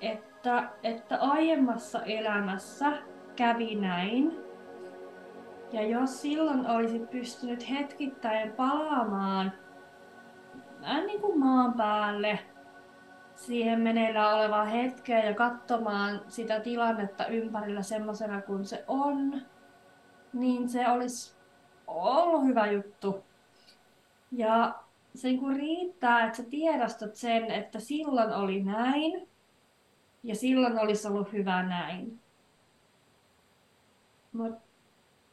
että, 0.02 0.70
että 0.84 1.18
aiemmassa 1.22 2.04
elämässä 2.04 2.92
kävi 3.36 3.76
näin. 3.76 4.40
Ja 5.72 5.88
jos 5.88 6.22
silloin 6.22 6.68
olisit 6.68 7.10
pystynyt 7.10 7.70
hetkittäin 7.70 8.52
palaamaan 8.52 9.52
vähän 10.86 11.08
niin 11.08 11.22
kuin 11.22 11.40
maan 11.40 11.74
päälle 11.74 12.40
siihen 13.36 13.82
meneillään 13.82 14.36
olevaan 14.36 14.68
hetkeen 14.68 15.26
ja 15.26 15.34
katsomaan 15.34 16.22
sitä 16.28 16.60
tilannetta 16.60 17.28
ympärillä 17.28 17.82
semmoisena 17.82 18.42
kuin 18.42 18.66
se 18.66 18.84
on, 18.88 19.42
niin 20.34 20.70
se 20.70 20.90
olisi 20.90 21.36
ollut 21.88 22.44
hyvä 22.44 22.72
juttu. 22.72 23.24
Ja 24.32 24.76
se 25.16 25.28
niin 25.28 25.40
kuin 25.40 25.56
riittää, 25.56 26.26
että 26.26 26.38
sä 26.38 26.44
tiedostat 26.44 27.16
sen, 27.16 27.52
että 27.52 27.80
silloin 27.80 28.34
oli 28.34 28.64
näin 28.64 29.30
ja 30.24 30.36
silloin 30.36 30.80
olisi 30.80 31.08
ollut 31.08 31.34
hyvä 31.34 31.64
näin. 31.64 32.20
Mutta 34.34 34.65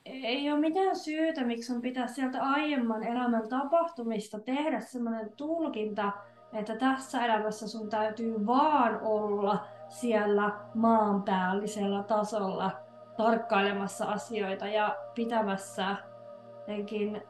ei 0.04 0.52
ole 0.52 0.60
mitään 0.60 0.96
syytä, 0.96 1.44
miksi 1.44 1.72
sun 1.72 1.82
pitää 1.82 2.06
sieltä 2.06 2.42
aiemman 2.42 3.02
elämän 3.02 3.48
tapahtumista 3.48 4.40
tehdä 4.40 4.80
sellainen 4.80 5.32
tulkinta, 5.36 6.12
että 6.52 6.76
tässä 6.76 7.24
elämässä 7.24 7.68
sun 7.68 7.88
täytyy 7.88 8.46
vaan 8.46 9.00
olla 9.02 9.64
siellä 9.88 10.52
maanpäällisellä 10.74 12.02
tasolla 12.02 12.70
tarkkailemassa 13.16 14.04
asioita 14.04 14.66
ja 14.66 14.96
pitämässä 15.14 15.96
jotenkin 16.58 17.22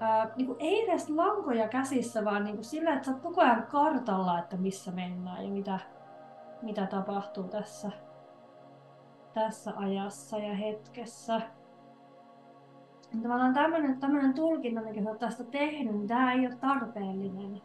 ää, 0.00 0.30
niin 0.36 0.46
kuin 0.46 0.56
ei 0.60 0.90
edes 0.90 1.10
lankoja 1.10 1.68
käsissä, 1.68 2.24
vaan 2.24 2.44
niin 2.44 2.56
kuin 2.56 2.64
sillä, 2.64 2.94
että 2.94 3.06
sä 3.06 3.10
oot 3.12 3.20
koko 3.20 3.40
ajan 3.40 3.66
kartalla, 3.66 4.38
että 4.38 4.56
missä 4.56 4.90
mennään 4.90 5.44
ja 5.44 5.50
mitä, 5.50 5.78
mitä 6.62 6.86
tapahtuu 6.86 7.44
tässä, 7.44 7.90
tässä 9.34 9.72
ajassa 9.76 10.38
ja 10.38 10.54
hetkessä. 10.54 11.40
Tavallaan 13.22 13.54
tämmöinen, 13.54 14.00
tämmöinen 14.00 14.34
tulkinta, 14.34 14.80
mikä 14.80 15.02
sä 15.02 15.10
oot 15.10 15.18
tästä 15.18 15.44
tehnyt, 15.44 15.94
niin 15.94 16.08
tämä 16.08 16.32
ei 16.32 16.46
ole 16.46 16.56
tarpeellinen 16.60 17.60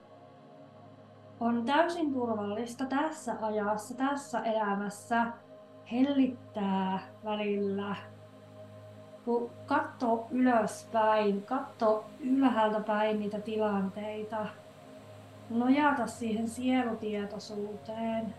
on 1.43 1.65
täysin 1.65 2.13
turvallista 2.13 2.85
tässä 2.85 3.35
ajassa, 3.41 3.97
tässä 3.97 4.39
elämässä 4.39 5.25
hellittää 5.91 6.99
välillä. 7.25 7.95
Kun 9.25 9.49
katsoo 9.65 10.27
ylöspäin, 10.31 11.43
katsoo 11.43 12.05
ylhäältä 12.19 12.79
päin 12.79 13.19
niitä 13.19 13.39
tilanteita, 13.39 14.45
nojata 15.49 16.07
siihen 16.07 16.47
sielutietoisuuteen, 16.47 18.33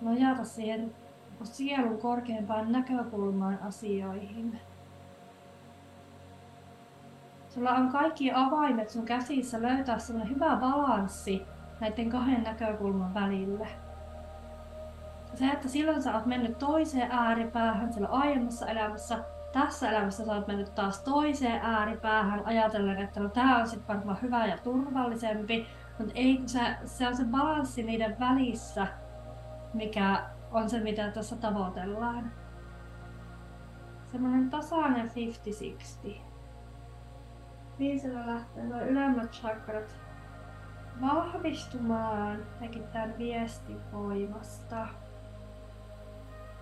nojata 0.00 0.44
siihen 0.44 0.94
sielun 1.42 1.98
korkeimpaan 1.98 2.72
näkökulmaan 2.72 3.58
asioihin. 3.62 4.60
Sulla 7.48 7.70
on 7.70 7.88
kaikki 7.88 8.32
avaimet 8.32 8.90
sun 8.90 9.04
käsissä 9.04 9.62
löytää 9.62 9.98
sellainen 9.98 10.34
hyvä 10.34 10.56
balanssi 10.56 11.42
näiden 11.80 12.10
kahden 12.10 12.42
näkökulman 12.42 13.14
välille. 13.14 13.68
Se, 15.34 15.48
että 15.48 15.68
silloin 15.68 16.02
sä 16.02 16.14
oot 16.14 16.26
mennyt 16.26 16.58
toiseen 16.58 17.10
ääripäähän 17.10 17.92
sillä 17.92 18.08
aiemmassa 18.08 18.66
elämässä, 18.66 19.18
tässä 19.52 19.90
elämässä 19.90 20.24
sä 20.24 20.32
oot 20.32 20.46
mennyt 20.46 20.74
taas 20.74 21.00
toiseen 21.00 21.60
ääripäähän 21.62 22.46
ajatellen, 22.46 22.98
että 22.98 23.20
no 23.20 23.28
tää 23.28 23.56
on 23.56 23.68
sitten 23.68 23.96
varmaan 23.96 24.18
hyvä 24.22 24.46
ja 24.46 24.58
turvallisempi, 24.58 25.66
mutta 25.98 26.12
ei, 26.14 26.42
se, 26.46 26.60
se 26.84 27.08
on 27.08 27.16
se 27.16 27.24
balanssi 27.24 27.82
niiden 27.82 28.16
välissä, 28.20 28.86
mikä 29.74 30.22
on 30.50 30.70
se, 30.70 30.80
mitä 30.80 31.10
tässä 31.10 31.36
tavoitellaan. 31.36 32.32
Semmoinen 34.12 34.50
tasainen 34.50 35.10
50-60 36.04 36.27
viisellä 37.78 38.26
lähtee 38.26 38.64
nuo 38.64 38.80
ylemmät 38.80 39.30
chakrat 39.30 40.00
vahvistumaan 41.00 42.38
jotenkin 42.38 42.82
tämän 42.82 43.18
viestin 43.18 43.80
voimasta. 43.92 44.88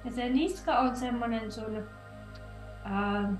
Ja 0.04 0.10
se 0.10 0.28
niska 0.28 0.78
on 0.78 0.96
semmonen 0.96 1.52
sun, 1.52 1.88
ää, 2.84 3.32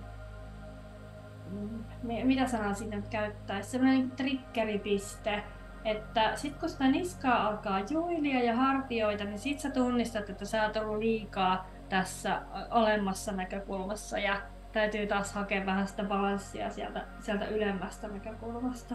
mitä 2.03 2.47
sanaa 2.47 2.75
siinä 2.75 2.97
nyt 2.97 3.09
käyttäisi, 3.09 3.71
semmoinen 3.71 4.11
triggeripiste, 4.11 5.43
että 5.85 6.37
sit 6.37 6.57
kun 6.57 6.69
sitä 6.69 6.89
niskaa 6.89 7.47
alkaa 7.47 7.81
juilia 7.91 8.45
ja 8.45 8.57
hartioita, 8.57 9.25
niin 9.25 9.39
sit 9.39 9.61
sä 9.61 9.71
tunnistat, 9.71 10.31
että 10.31 10.45
sä 10.45 10.63
oot 10.63 10.77
ollut 10.77 10.99
liikaa 10.99 11.67
tässä 11.89 12.43
olemassa 12.71 13.33
näkökulmassa 13.33 14.19
ja 14.19 14.37
täytyy 14.77 15.07
taas 15.07 15.33
hakea 15.33 15.67
vähän 15.67 15.89
sitä 15.89 16.05
balanssia 16.05 16.71
sieltä, 16.71 17.05
sieltä 17.21 17.47
ylemmästä 17.47 18.09
näkökulmasta. 18.09 18.95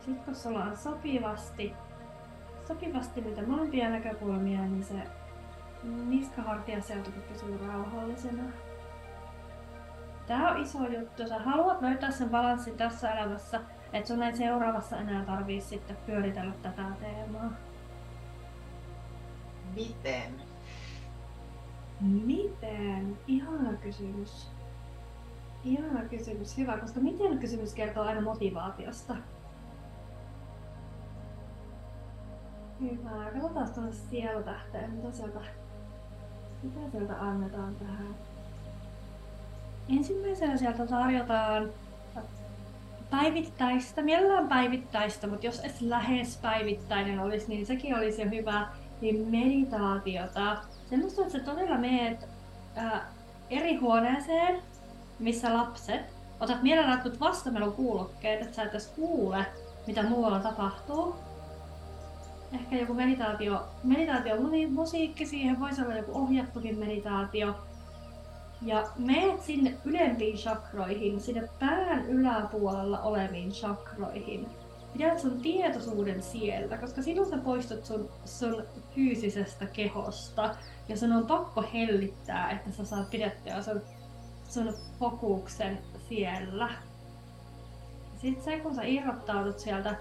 Sitten 0.00 0.24
kun 0.24 0.34
sulla 0.34 0.64
on 0.64 0.76
sopivasti, 0.76 1.74
sopivasti 2.68 3.20
niitä 3.20 3.42
molempia 3.42 3.90
näkökulmia, 3.90 4.60
niin 4.60 4.84
se 4.84 4.94
niskahartia 5.82 6.80
seutukin 6.80 7.22
pysyy 7.22 7.58
rauhallisena. 7.66 8.42
Tää 10.26 10.50
on 10.50 10.62
iso 10.62 10.86
juttu. 10.86 11.28
Sä 11.28 11.38
haluat 11.38 11.82
löytää 11.82 12.10
sen 12.10 12.30
balanssin 12.30 12.76
tässä 12.76 13.12
elämässä, 13.12 13.60
että 13.92 14.08
sun 14.08 14.22
ei 14.22 14.36
seuraavassa 14.36 14.96
enää 14.96 15.24
tarvii 15.24 15.60
sitten 15.60 15.96
pyöritellä 16.06 16.52
tätä 16.62 16.82
teemaa. 17.00 17.50
Miten? 19.74 20.49
Miten? 22.00 23.18
Ihana 23.26 23.72
kysymys. 23.72 24.48
Ihana 25.64 26.02
kysymys, 26.02 26.58
hyvä, 26.58 26.78
koska 26.78 27.00
miten 27.00 27.38
kysymys 27.38 27.74
kertoo 27.74 28.04
aina 28.04 28.20
motivaatiosta. 28.20 29.16
Hyvä, 32.80 33.30
katsotaan 33.32 33.74
tuonne 33.74 33.92
sielutähteen, 33.92 34.90
mitä 34.90 35.12
sieltä, 35.12 35.40
mitä 36.62 36.90
sieltä 36.90 37.20
annetaan 37.20 37.74
tähän. 37.74 38.14
Ensimmäisenä 39.88 40.56
sieltä 40.56 40.86
tarjotaan 40.86 41.70
päivittäistä, 43.10 44.02
mielellään 44.02 44.48
päivittäistä, 44.48 45.26
mutta 45.26 45.46
jos 45.46 45.60
edes 45.60 45.80
lähes 45.80 46.38
päivittäinen 46.42 47.20
olisi, 47.20 47.48
niin 47.48 47.66
sekin 47.66 47.96
olisi 47.96 48.22
jo 48.22 48.30
hyvä, 48.30 48.68
niin 49.00 49.28
meditaatiota 49.28 50.56
semmoista, 50.90 51.22
että 51.22 51.38
sä 51.38 51.44
todella 51.44 51.78
meet 51.78 52.28
ää, 52.76 53.12
eri 53.50 53.76
huoneeseen, 53.76 54.62
missä 55.18 55.54
lapset, 55.54 56.00
otat 56.40 56.62
mielellään 56.62 56.98
jotkut 56.98 57.20
vastamelun 57.20 57.72
kuulokkeet, 57.72 58.42
että 58.42 58.56
sä 58.56 58.62
et 58.62 58.70
edes 58.70 58.86
kuule, 58.86 59.46
mitä 59.86 60.02
muualla 60.02 60.38
tapahtuu. 60.38 61.14
Ehkä 62.52 62.76
joku 62.76 62.94
meditaatio, 62.94 63.68
meditaatio 63.84 64.36
musiikki 64.70 65.26
siihen, 65.26 65.60
voisi 65.60 65.82
olla 65.82 65.94
joku 65.94 66.18
ohjattukin 66.18 66.78
meditaatio. 66.78 67.54
Ja 68.62 68.86
meet 68.98 69.42
sinne 69.42 69.74
ylempiin 69.84 70.36
chakroihin, 70.36 71.20
sinne 71.20 71.48
pään 71.58 72.06
yläpuolella 72.06 73.00
oleviin 73.00 73.50
chakroihin. 73.50 74.48
Pidät 74.92 75.18
sun 75.18 75.40
tietoisuuden 75.40 76.22
siellä, 76.22 76.78
koska 76.78 77.02
silloin 77.02 77.30
sä 77.30 77.36
poistut 77.36 77.84
sun, 77.84 78.08
sun 78.24 78.64
fyysisestä 78.94 79.66
kehosta 79.66 80.54
ja 80.88 80.96
sun 80.96 81.12
on 81.12 81.26
pakko 81.26 81.64
hellittää, 81.74 82.50
että 82.50 82.70
sä 82.70 82.84
saat 82.84 83.10
pidettyä 83.10 83.62
sun, 83.62 83.80
sun 84.48 84.74
fokuksen 84.98 85.78
siellä. 86.08 86.68
Sitten 88.20 88.44
se, 88.44 88.60
kun 88.60 88.74
sä 88.74 88.82
irrottaudut 88.82 89.58
sieltä, 89.58 89.96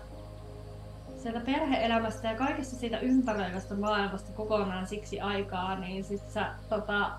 sieltä 1.17 1.39
perheelämästä 1.39 2.27
ja 2.27 2.37
kaikesta 2.37 2.75
siitä 2.75 2.99
ympäröivästä 2.99 3.75
maailmasta 3.75 4.31
kokonaan 4.31 4.87
siksi 4.87 5.21
aikaa, 5.21 5.79
niin 5.79 6.03
sit 6.03 6.29
sä 6.29 6.55
tota, 6.69 7.11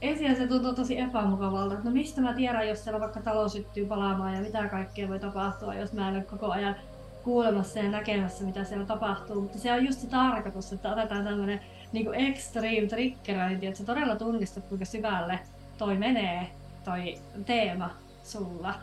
ensin 0.00 0.36
se 0.36 0.46
tuntuu 0.46 0.74
tosi 0.74 0.98
epämukavalta, 0.98 1.74
että 1.74 1.88
no 1.88 1.90
mistä 1.90 2.20
mä 2.20 2.34
tiedän, 2.34 2.68
jos 2.68 2.84
siellä 2.84 3.00
vaikka 3.00 3.20
talo 3.20 3.48
syttyy 3.48 3.86
palaamaan 3.86 4.34
ja 4.34 4.40
mitä 4.40 4.68
kaikkea 4.68 5.08
voi 5.08 5.18
tapahtua, 5.18 5.74
jos 5.74 5.92
mä 5.92 6.08
en 6.08 6.14
ole 6.14 6.24
koko 6.24 6.50
ajan 6.50 6.76
kuulemassa 7.24 7.78
ja 7.78 7.90
näkemässä, 7.90 8.44
mitä 8.44 8.64
siellä 8.64 8.86
tapahtuu. 8.86 9.40
Mutta 9.40 9.58
se 9.58 9.72
on 9.72 9.84
just 9.84 10.00
se 10.00 10.06
tarkoitus, 10.06 10.72
että 10.72 10.92
otetaan 10.92 11.24
tämmönen 11.24 11.60
niin 11.92 12.14
extreme 12.14 12.86
triggerointi, 12.86 13.66
että 13.66 13.78
sä 13.78 13.84
todella 13.84 14.16
tunnistat, 14.16 14.64
kuinka 14.64 14.84
syvälle 14.84 15.38
toi 15.78 15.96
menee, 15.96 16.46
toi 16.84 17.14
teema 17.46 17.90
sulla. 18.22 18.74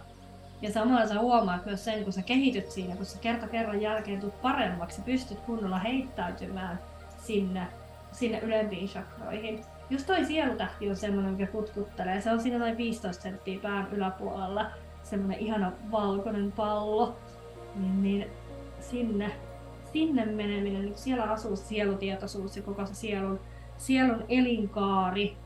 Ja 0.61 0.71
samalla 0.71 1.07
sä 1.07 1.19
huomaat 1.19 1.65
myös 1.65 1.85
sen, 1.85 2.03
kun 2.03 2.13
sä 2.13 2.21
kehityt 2.21 2.71
siinä, 2.71 2.95
kun 2.95 3.05
sä 3.05 3.19
kerta 3.19 3.47
kerran 3.47 3.81
jälkeen 3.81 4.19
tulet 4.19 4.41
paremmaksi, 4.41 5.01
pystyt 5.01 5.39
kunnolla 5.39 5.79
heittäytymään 5.79 6.79
sinne, 7.17 7.67
sinne 8.11 8.39
ylempiin 8.39 8.87
chakroihin. 8.87 9.61
Just 9.89 10.07
toi 10.07 10.25
sielutähti 10.25 10.89
on 10.89 10.95
semmoinen, 10.95 11.31
mikä 11.31 11.51
kutkuttelee. 11.51 12.21
Se 12.21 12.31
on 12.31 12.41
siinä 12.41 12.57
noin 12.57 12.77
15 12.77 13.23
senttiä 13.23 13.59
pään 13.59 13.87
yläpuolella. 13.91 14.65
Semmoinen 15.03 15.39
ihana 15.39 15.71
valkoinen 15.91 16.51
pallo. 16.51 17.17
Niin, 17.75 18.03
niin 18.03 18.27
sinne, 18.79 19.31
sinne 19.93 20.25
meneminen, 20.25 20.81
niin 20.81 20.97
siellä 20.97 21.23
asuu 21.23 21.55
sielutietoisuus 21.55 22.57
ja 22.57 22.63
koko 22.63 22.85
se 22.85 22.93
sielun, 22.93 23.39
sielun 23.77 24.25
elinkaari. 24.29 25.37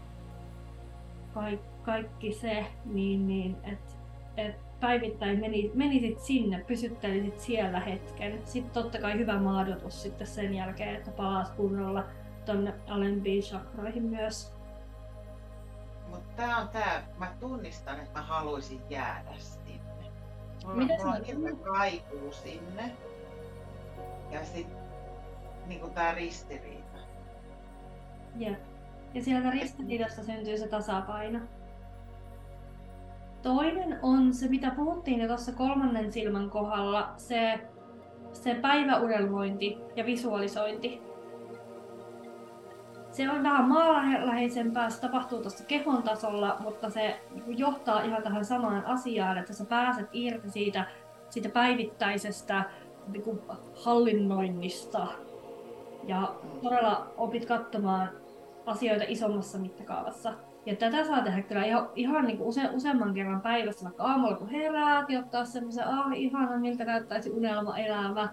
Kaik, 1.34 1.60
kaikki 1.84 2.34
se, 2.34 2.66
niin, 2.86 3.28
niin 3.28 3.58
että 3.64 3.94
et 4.38 4.56
päivittäin 4.80 5.40
meni, 5.40 5.72
menisit 5.74 6.20
sinne, 6.20 6.64
pysyttelisit 6.68 7.40
siellä 7.40 7.80
hetken. 7.80 8.42
Sitten 8.46 8.84
totta 8.84 9.00
kai 9.00 9.18
hyvä 9.18 9.40
maadotus 9.40 10.02
sitten 10.02 10.28
sen 10.28 10.54
jälkeen, 10.54 10.96
että 10.96 11.12
palaat 11.12 11.50
kunnolla 11.50 12.04
tonne 12.46 12.74
alempiin 12.88 13.44
chakroihin 13.44 14.04
myös. 14.04 14.54
Mutta 16.08 16.36
tää 16.36 16.58
on 16.58 16.70
tää, 16.70 17.08
mä 17.18 17.34
tunnistan, 17.40 18.00
että 18.00 18.20
mä 18.20 18.26
haluaisin 18.26 18.82
jäädä 18.90 19.34
sinne. 19.38 19.79
Mulla, 20.64 20.76
Mitä 20.76 20.96
hirveä 21.28 21.56
kaikuu 21.56 22.32
sinne. 22.32 22.92
Ja 24.32 24.46
sit 24.46 24.68
niinku 25.68 25.90
tää 25.90 26.14
ristiriita. 26.14 26.98
Jep. 28.36 28.60
Ja 29.14 29.24
sieltä 29.24 29.52
ristiriidasta 29.52 30.24
syntyy 30.24 30.58
se 30.58 30.68
tasapaino. 30.68 31.40
Toinen 33.42 34.00
on 34.02 34.34
se, 34.34 34.48
mitä 34.48 34.72
puhuttiin 34.72 35.20
jo 35.20 35.28
tuossa 35.28 35.52
kolmannen 35.52 36.12
silmän 36.12 36.50
kohdalla, 36.50 37.14
se, 37.18 37.60
se 38.34 38.56
päiväunelmointi 38.56 39.78
ja 39.96 40.06
visualisointi. 40.06 41.09
Se 43.20 43.30
on 43.30 43.44
vähän 43.44 43.70
maanläheisempää, 43.70 44.90
se 44.90 45.02
tapahtuu 45.02 45.42
tuossa 45.42 45.64
kehon 45.64 46.04
tasolla, 46.04 46.58
mutta 46.60 46.90
se 46.90 47.20
johtaa 47.48 48.02
ihan 48.02 48.24
tähän 48.24 48.46
samaan 48.46 48.86
asiaan, 48.86 49.38
että 49.38 49.54
sä 49.54 49.66
pääset 49.66 50.10
irti 50.14 50.50
siitä, 50.50 50.86
siitä 51.30 51.50
päivittäisestä 51.50 52.64
niin 53.08 53.24
kuin 53.24 53.40
hallinnoinnista 53.84 55.08
ja 56.04 56.36
todella 56.64 57.14
opit 57.18 57.46
katsomaan 57.46 58.10
asioita 58.66 59.06
isommassa 59.08 59.58
mittakaavassa. 59.58 60.34
Ja 60.66 60.76
tätä 60.76 61.04
saa 61.04 61.22
tehdä 61.22 61.42
kyllä 61.42 61.66
ihan, 61.66 61.90
ihan 61.96 62.26
niin 62.26 62.38
kuin 62.38 62.48
use, 62.48 62.70
useamman 62.74 63.14
kerran 63.14 63.42
päivässä, 63.42 63.86
vaikka 63.86 64.04
aamulla 64.04 64.38
kun 64.38 64.50
heräät 64.50 65.10
ja 65.10 65.20
ottaa 65.20 65.46
semmoisen, 65.46 65.88
ah 65.88 66.12
ihana 66.16 66.58
miltä 66.58 66.86
näyttäisi 66.86 67.30
unelmaelämä. 67.30 68.30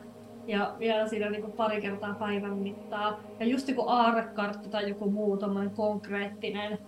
Ja 0.47 0.75
vielä 0.79 1.09
siinä 1.09 1.31
niin 1.31 1.53
pari 1.53 1.81
kertaa 1.81 2.15
päivän 2.15 2.57
mittaa. 2.57 3.21
Ja 3.41 3.47
just 3.47 3.69
joku 3.69 3.89
aarrekartta 3.89 4.69
tai 4.69 4.89
joku 4.89 5.11
muu 5.11 5.39
konkreettinen, 5.75 6.79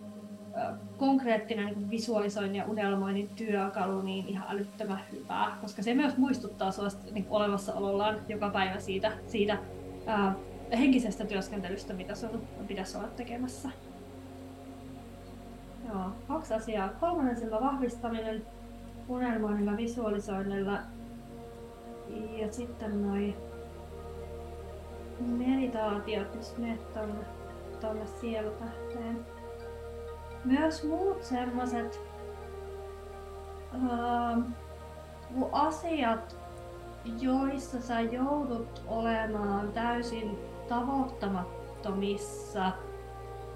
konkreettinen 0.96 1.66
niin 1.66 1.90
visualisoinnin 1.90 2.58
ja 2.58 2.66
unelmoinnin 2.66 3.28
työkalu 3.28 4.02
niin 4.02 4.28
ihan 4.28 4.46
älyttömän 4.50 5.00
hyvää. 5.12 5.58
Koska 5.60 5.82
se 5.82 5.94
myös 5.94 6.16
muistuttaa 6.16 6.70
sellaista 6.70 7.12
niin 7.12 7.26
olemassaolollaan 7.30 8.16
joka 8.28 8.50
päivä 8.50 8.78
siitä, 8.78 9.12
siitä 9.26 9.58
ää, 10.06 10.34
henkisestä 10.78 11.24
työskentelystä, 11.24 11.94
mitä 11.94 12.14
sun 12.14 12.42
pitäisi 12.68 12.96
olla 12.96 13.08
tekemässä. 13.08 13.68
Joo, 15.88 16.10
kaksi 16.28 16.54
asiaa. 16.54 16.88
Kolmannen 16.88 17.36
silmän 17.36 17.60
vahvistaminen 17.60 18.46
unelmoinnilla, 19.08 19.76
visualisoinnilla 19.76 20.78
ja 22.38 22.52
sitten 22.52 23.02
noi 23.02 23.34
meditaatiot, 25.20 26.34
jos 26.34 26.58
menet 26.58 26.92
tonne, 26.92 27.24
tonne 27.80 28.06
sielutähteen. 28.06 29.26
Myös 30.44 30.84
muut 30.84 31.22
semmoset 31.22 32.00
ähm, 33.74 34.40
kun 35.34 35.48
asiat, 35.52 36.36
joissa 37.20 37.80
sä 37.80 38.00
joudut 38.00 38.82
olemaan 38.86 39.72
täysin 39.72 40.38
tavoittamattomissa 40.68 42.72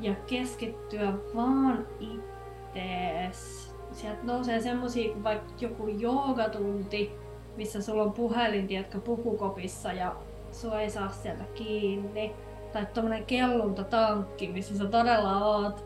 ja 0.01 0.15
keskittyä 0.15 1.13
vaan 1.35 1.87
ittees. 2.01 3.73
Sieltä 3.93 4.23
nousee 4.23 4.61
semmosia 4.61 5.13
kuin 5.13 5.25
vaikka 5.25 5.53
joku 5.61 5.89
joogatunti, 5.89 7.13
missä 7.57 7.83
sulla 7.83 8.03
on 8.03 8.13
puhelin, 8.13 8.67
tiedätkö, 8.67 9.01
pukukopissa 9.01 9.93
ja 9.93 10.17
sua 10.53 10.81
ei 10.81 10.91
saa 10.91 11.09
sieltä 11.09 11.45
kiinni. 11.55 12.35
Tai 12.73 12.87
tommonen 12.87 13.27
kelluntatankki, 13.27 14.49
missä 14.49 14.77
sä 14.79 14.87
todella 14.87 15.47
oot, 15.47 15.85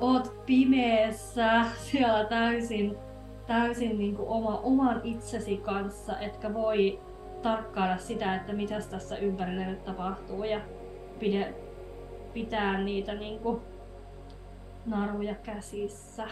oot 0.00 0.46
pimeessä 0.46 1.64
siellä 1.90 2.24
täysin, 2.24 2.96
täysin 3.46 3.98
niin 3.98 4.16
kuin 4.16 4.28
oma, 4.28 4.58
oman 4.58 5.00
itsesi 5.04 5.56
kanssa, 5.56 6.18
etkä 6.18 6.54
voi 6.54 7.00
tarkkailla 7.42 7.96
sitä, 7.96 8.34
että 8.34 8.52
mitä 8.52 8.80
tässä 8.90 9.16
ympärillä 9.16 9.66
nyt 9.66 9.84
tapahtuu 9.84 10.44
ja 10.44 10.60
pide, 11.18 11.54
pitää 12.32 12.78
niitä 12.78 13.14
niin 13.14 13.38
kuin 13.38 13.60
naruja 14.86 15.34
käsissä. 15.34 16.26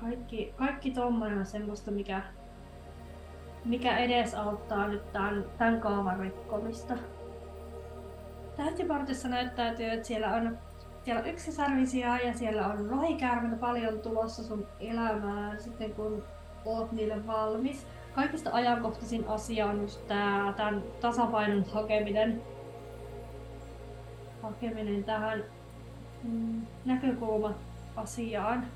Kaikki, 0.00 0.54
kaikki 0.56 0.90
tommonen 0.90 1.38
on 1.38 1.46
semmoista, 1.46 1.90
mikä, 1.90 2.22
mikä 3.68 3.98
edesauttaa 3.98 4.88
nyt 4.88 5.12
tämän, 5.12 5.44
tämän 5.58 5.80
kaavan 5.80 6.20
rikkomista. 6.20 6.94
Tähtipartissa 8.56 9.28
näyttäytyy, 9.28 9.90
että 9.90 10.06
siellä 10.06 10.34
on, 10.34 10.58
siellä 11.04 11.22
on 11.22 11.28
yksisarvisia 11.28 12.16
ja 12.16 12.34
siellä 12.34 12.66
on 12.66 12.96
lohikäärmeitä 12.96 13.56
paljon 13.56 13.98
tulossa 13.98 14.44
sun 14.44 14.66
elämään 14.80 15.60
sitten 15.60 15.94
kun 15.94 16.24
oot 16.64 16.92
niille 16.92 17.26
valmis. 17.26 17.86
Kaikista 18.14 18.50
ajankohtaisin 18.52 19.28
asia 19.28 19.66
on 19.66 19.80
just 19.80 20.06
tää, 20.06 20.52
tämän 20.56 20.82
tasapainon 21.00 21.64
hakeminen, 21.64 22.42
hakeminen 24.42 25.04
tähän 25.04 25.44
mm, 26.22 26.66
näkökulma-asiaan. 26.84 28.66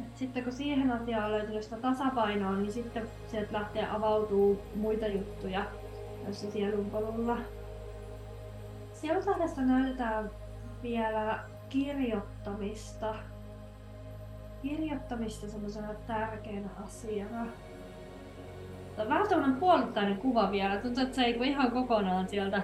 Et 0.00 0.16
sitten 0.16 0.44
kun 0.44 0.52
siihen 0.52 0.90
asiaan 0.90 1.24
on 1.24 1.32
löytynyt 1.32 1.62
sitä 1.62 1.76
tasapainoa, 1.76 2.52
niin 2.52 2.72
sitten 2.72 3.02
sieltä 3.28 3.52
lähtee 3.52 3.88
avautuu 3.90 4.62
muita 4.74 5.06
juttuja 5.06 5.64
tässä 6.26 6.50
sielun 6.50 6.90
polulla. 6.90 7.38
Sielutahdesta 8.92 9.60
näytetään 9.60 10.30
vielä 10.82 11.38
kirjoittamista. 11.68 13.14
Kirjoittamista 14.62 15.48
semmoisena 15.48 15.94
tärkeänä 16.06 16.68
asiana. 16.86 17.46
Tämä 18.96 19.08
on 19.08 19.14
vähän 19.14 19.28
tämmöinen 19.28 19.56
puolittainen 19.56 20.16
kuva 20.16 20.50
vielä. 20.50 20.76
Tuntuu, 20.76 21.02
että 21.02 21.16
se 21.16 21.22
ei 21.22 21.48
ihan 21.48 21.70
kokonaan 21.70 22.28
sieltä, 22.28 22.62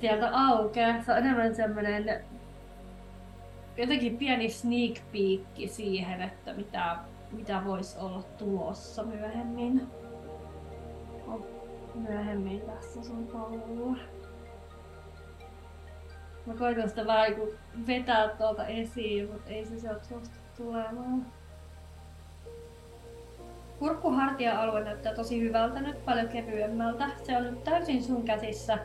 sieltä 0.00 0.30
aukea. 0.32 1.02
Se 1.02 1.12
on 1.12 1.18
enemmän 1.18 1.54
semmoinen 1.54 2.24
jotenkin 3.78 4.18
pieni 4.18 4.48
sneak 4.48 4.96
peek 5.12 5.70
siihen, 5.70 6.22
että 6.22 6.52
mitä, 6.52 6.96
mitä 7.32 7.62
voisi 7.64 7.98
olla 7.98 8.22
tulossa 8.22 9.02
myöhemmin. 9.02 9.86
Myöhemmin 11.94 12.60
tässä 12.60 13.02
sun 13.02 13.26
polulla. 13.26 13.98
Mä 16.46 16.54
koitan 16.54 16.88
sitä 16.88 17.06
vähän 17.06 17.30
niinku 17.30 17.54
vetää 17.86 18.28
tuolta 18.28 18.66
esiin, 18.66 19.32
mutta 19.32 19.50
ei 19.50 19.64
se 19.66 19.80
sieltä 19.80 20.04
suostu 20.04 20.36
tulemaan. 20.56 21.26
Kurkkuhartia-alue 23.78 24.84
näyttää 24.84 25.14
tosi 25.14 25.40
hyvältä 25.40 25.80
nyt, 25.80 26.04
paljon 26.04 26.28
kevyemmältä. 26.28 27.10
Se 27.22 27.36
on 27.36 27.42
nyt 27.42 27.64
täysin 27.64 28.02
sun 28.02 28.24
käsissä, 28.24 28.78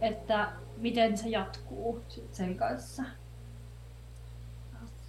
että 0.00 0.52
miten 0.76 1.18
se 1.18 1.28
jatkuu 1.28 2.00
sen 2.30 2.56
kanssa. 2.56 3.02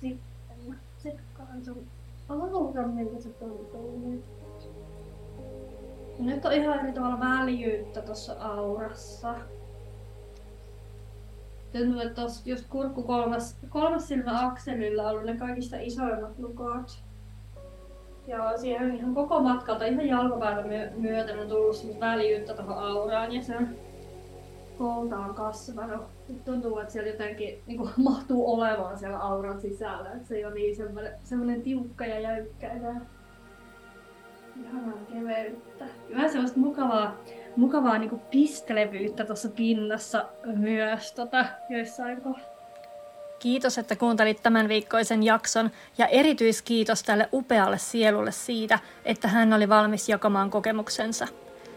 Sitten 0.02 0.20
tsekkaan 0.98 1.66
sun 1.66 1.88
alkan, 2.30 2.90
miltä 2.90 3.22
se 3.22 3.30
tuntuu 3.30 4.00
nyt. 4.06 4.24
Nyt 6.20 6.46
on 6.46 6.54
ihan 6.54 6.80
eri 6.80 6.94
tavalla 6.94 7.20
väljyyttä 7.20 8.02
tuossa 8.02 8.36
aurassa. 8.40 9.36
Tuntuu, 11.72 12.02
että 12.02 12.22
tuossa 12.22 12.50
just 12.50 12.66
kurkku 12.70 13.04
kolmas, 13.04 13.58
kolmas 13.70 14.08
silmä 14.08 14.48
akselilla 14.48 15.04
on 15.04 15.10
ollut 15.10 15.26
ne 15.26 15.38
kaikista 15.38 15.78
isoimmat 15.80 16.40
lukot. 16.40 17.04
Ja 18.28 18.58
siihen 18.58 18.96
ihan 18.96 19.16
koko 19.16 19.40
matkalta, 19.40 19.86
ihan 19.86 20.08
jalkapäivän 20.08 20.94
myöten 20.96 21.40
on 21.40 21.48
tullut 21.48 22.00
väljyyttä 22.00 22.54
tuohon 22.54 22.78
auraan 22.78 23.32
ja 23.32 23.44
se 23.44 23.58
on 23.58 23.68
kolta 24.80 25.18
on 25.18 25.36
kasvanut. 25.36 26.02
Nyt 26.30 26.46
tuntuu, 26.46 26.80
että 26.80 26.94
siellä 26.94 27.10
jotenkin 27.10 27.64
niin 27.68 27.78
kuin, 27.78 27.90
mahtuu 28.10 28.54
olemaan 28.54 28.98
siellä 29.00 29.20
auran 29.20 29.62
sisällä. 29.62 30.12
Että 30.12 30.28
se 30.28 30.36
ei 30.36 30.46
ole 30.46 30.54
niin 30.54 30.76
semmoinen, 30.76 31.14
semmoinen 31.24 31.62
tiukka 31.62 32.06
ja 32.06 32.20
jäykkä 32.20 32.72
enää. 32.72 33.02
Ihanaa 34.62 34.98
keveyttä. 35.14 35.86
Vähän 36.14 36.30
semmoista 36.30 36.60
mukavaa, 36.60 37.16
mukavaa 37.56 37.98
niin 37.98 38.10
kuin 38.10 38.22
pistelevyyttä 38.32 39.26
tuossa 39.26 39.50
pinnassa 39.50 40.26
myös 40.46 41.12
tota, 41.12 41.46
joissain 41.70 42.22
kohdassa. 42.22 42.60
Kiitos, 43.40 43.78
että 43.78 43.96
kuuntelit 43.96 44.44
tämän 44.44 44.68
viikkoisen 44.68 45.24
jakson 45.24 45.72
ja 45.98 46.08
erityiskiitos 46.08 47.04
tälle 47.04 47.30
upealle 47.34 47.78
sielulle 47.78 48.32
siitä, 48.32 48.80
että 49.06 49.28
hän 49.28 49.54
oli 49.54 49.70
valmis 49.70 50.10
jakamaan 50.10 50.50
kokemuksensa. 50.50 51.28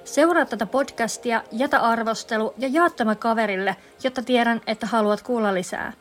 Seuraa 0.04 0.44
tätä 0.44 0.66
podcastia, 0.66 1.42
jätä 1.52 1.80
arvostelu 1.80 2.54
ja 2.58 2.68
jaa 2.68 2.90
tämä 2.90 3.14
kaverille, 3.14 3.76
jotta 4.04 4.22
tiedän, 4.22 4.60
että 4.66 4.86
haluat 4.86 5.22
kuulla 5.22 5.54
lisää. 5.54 5.92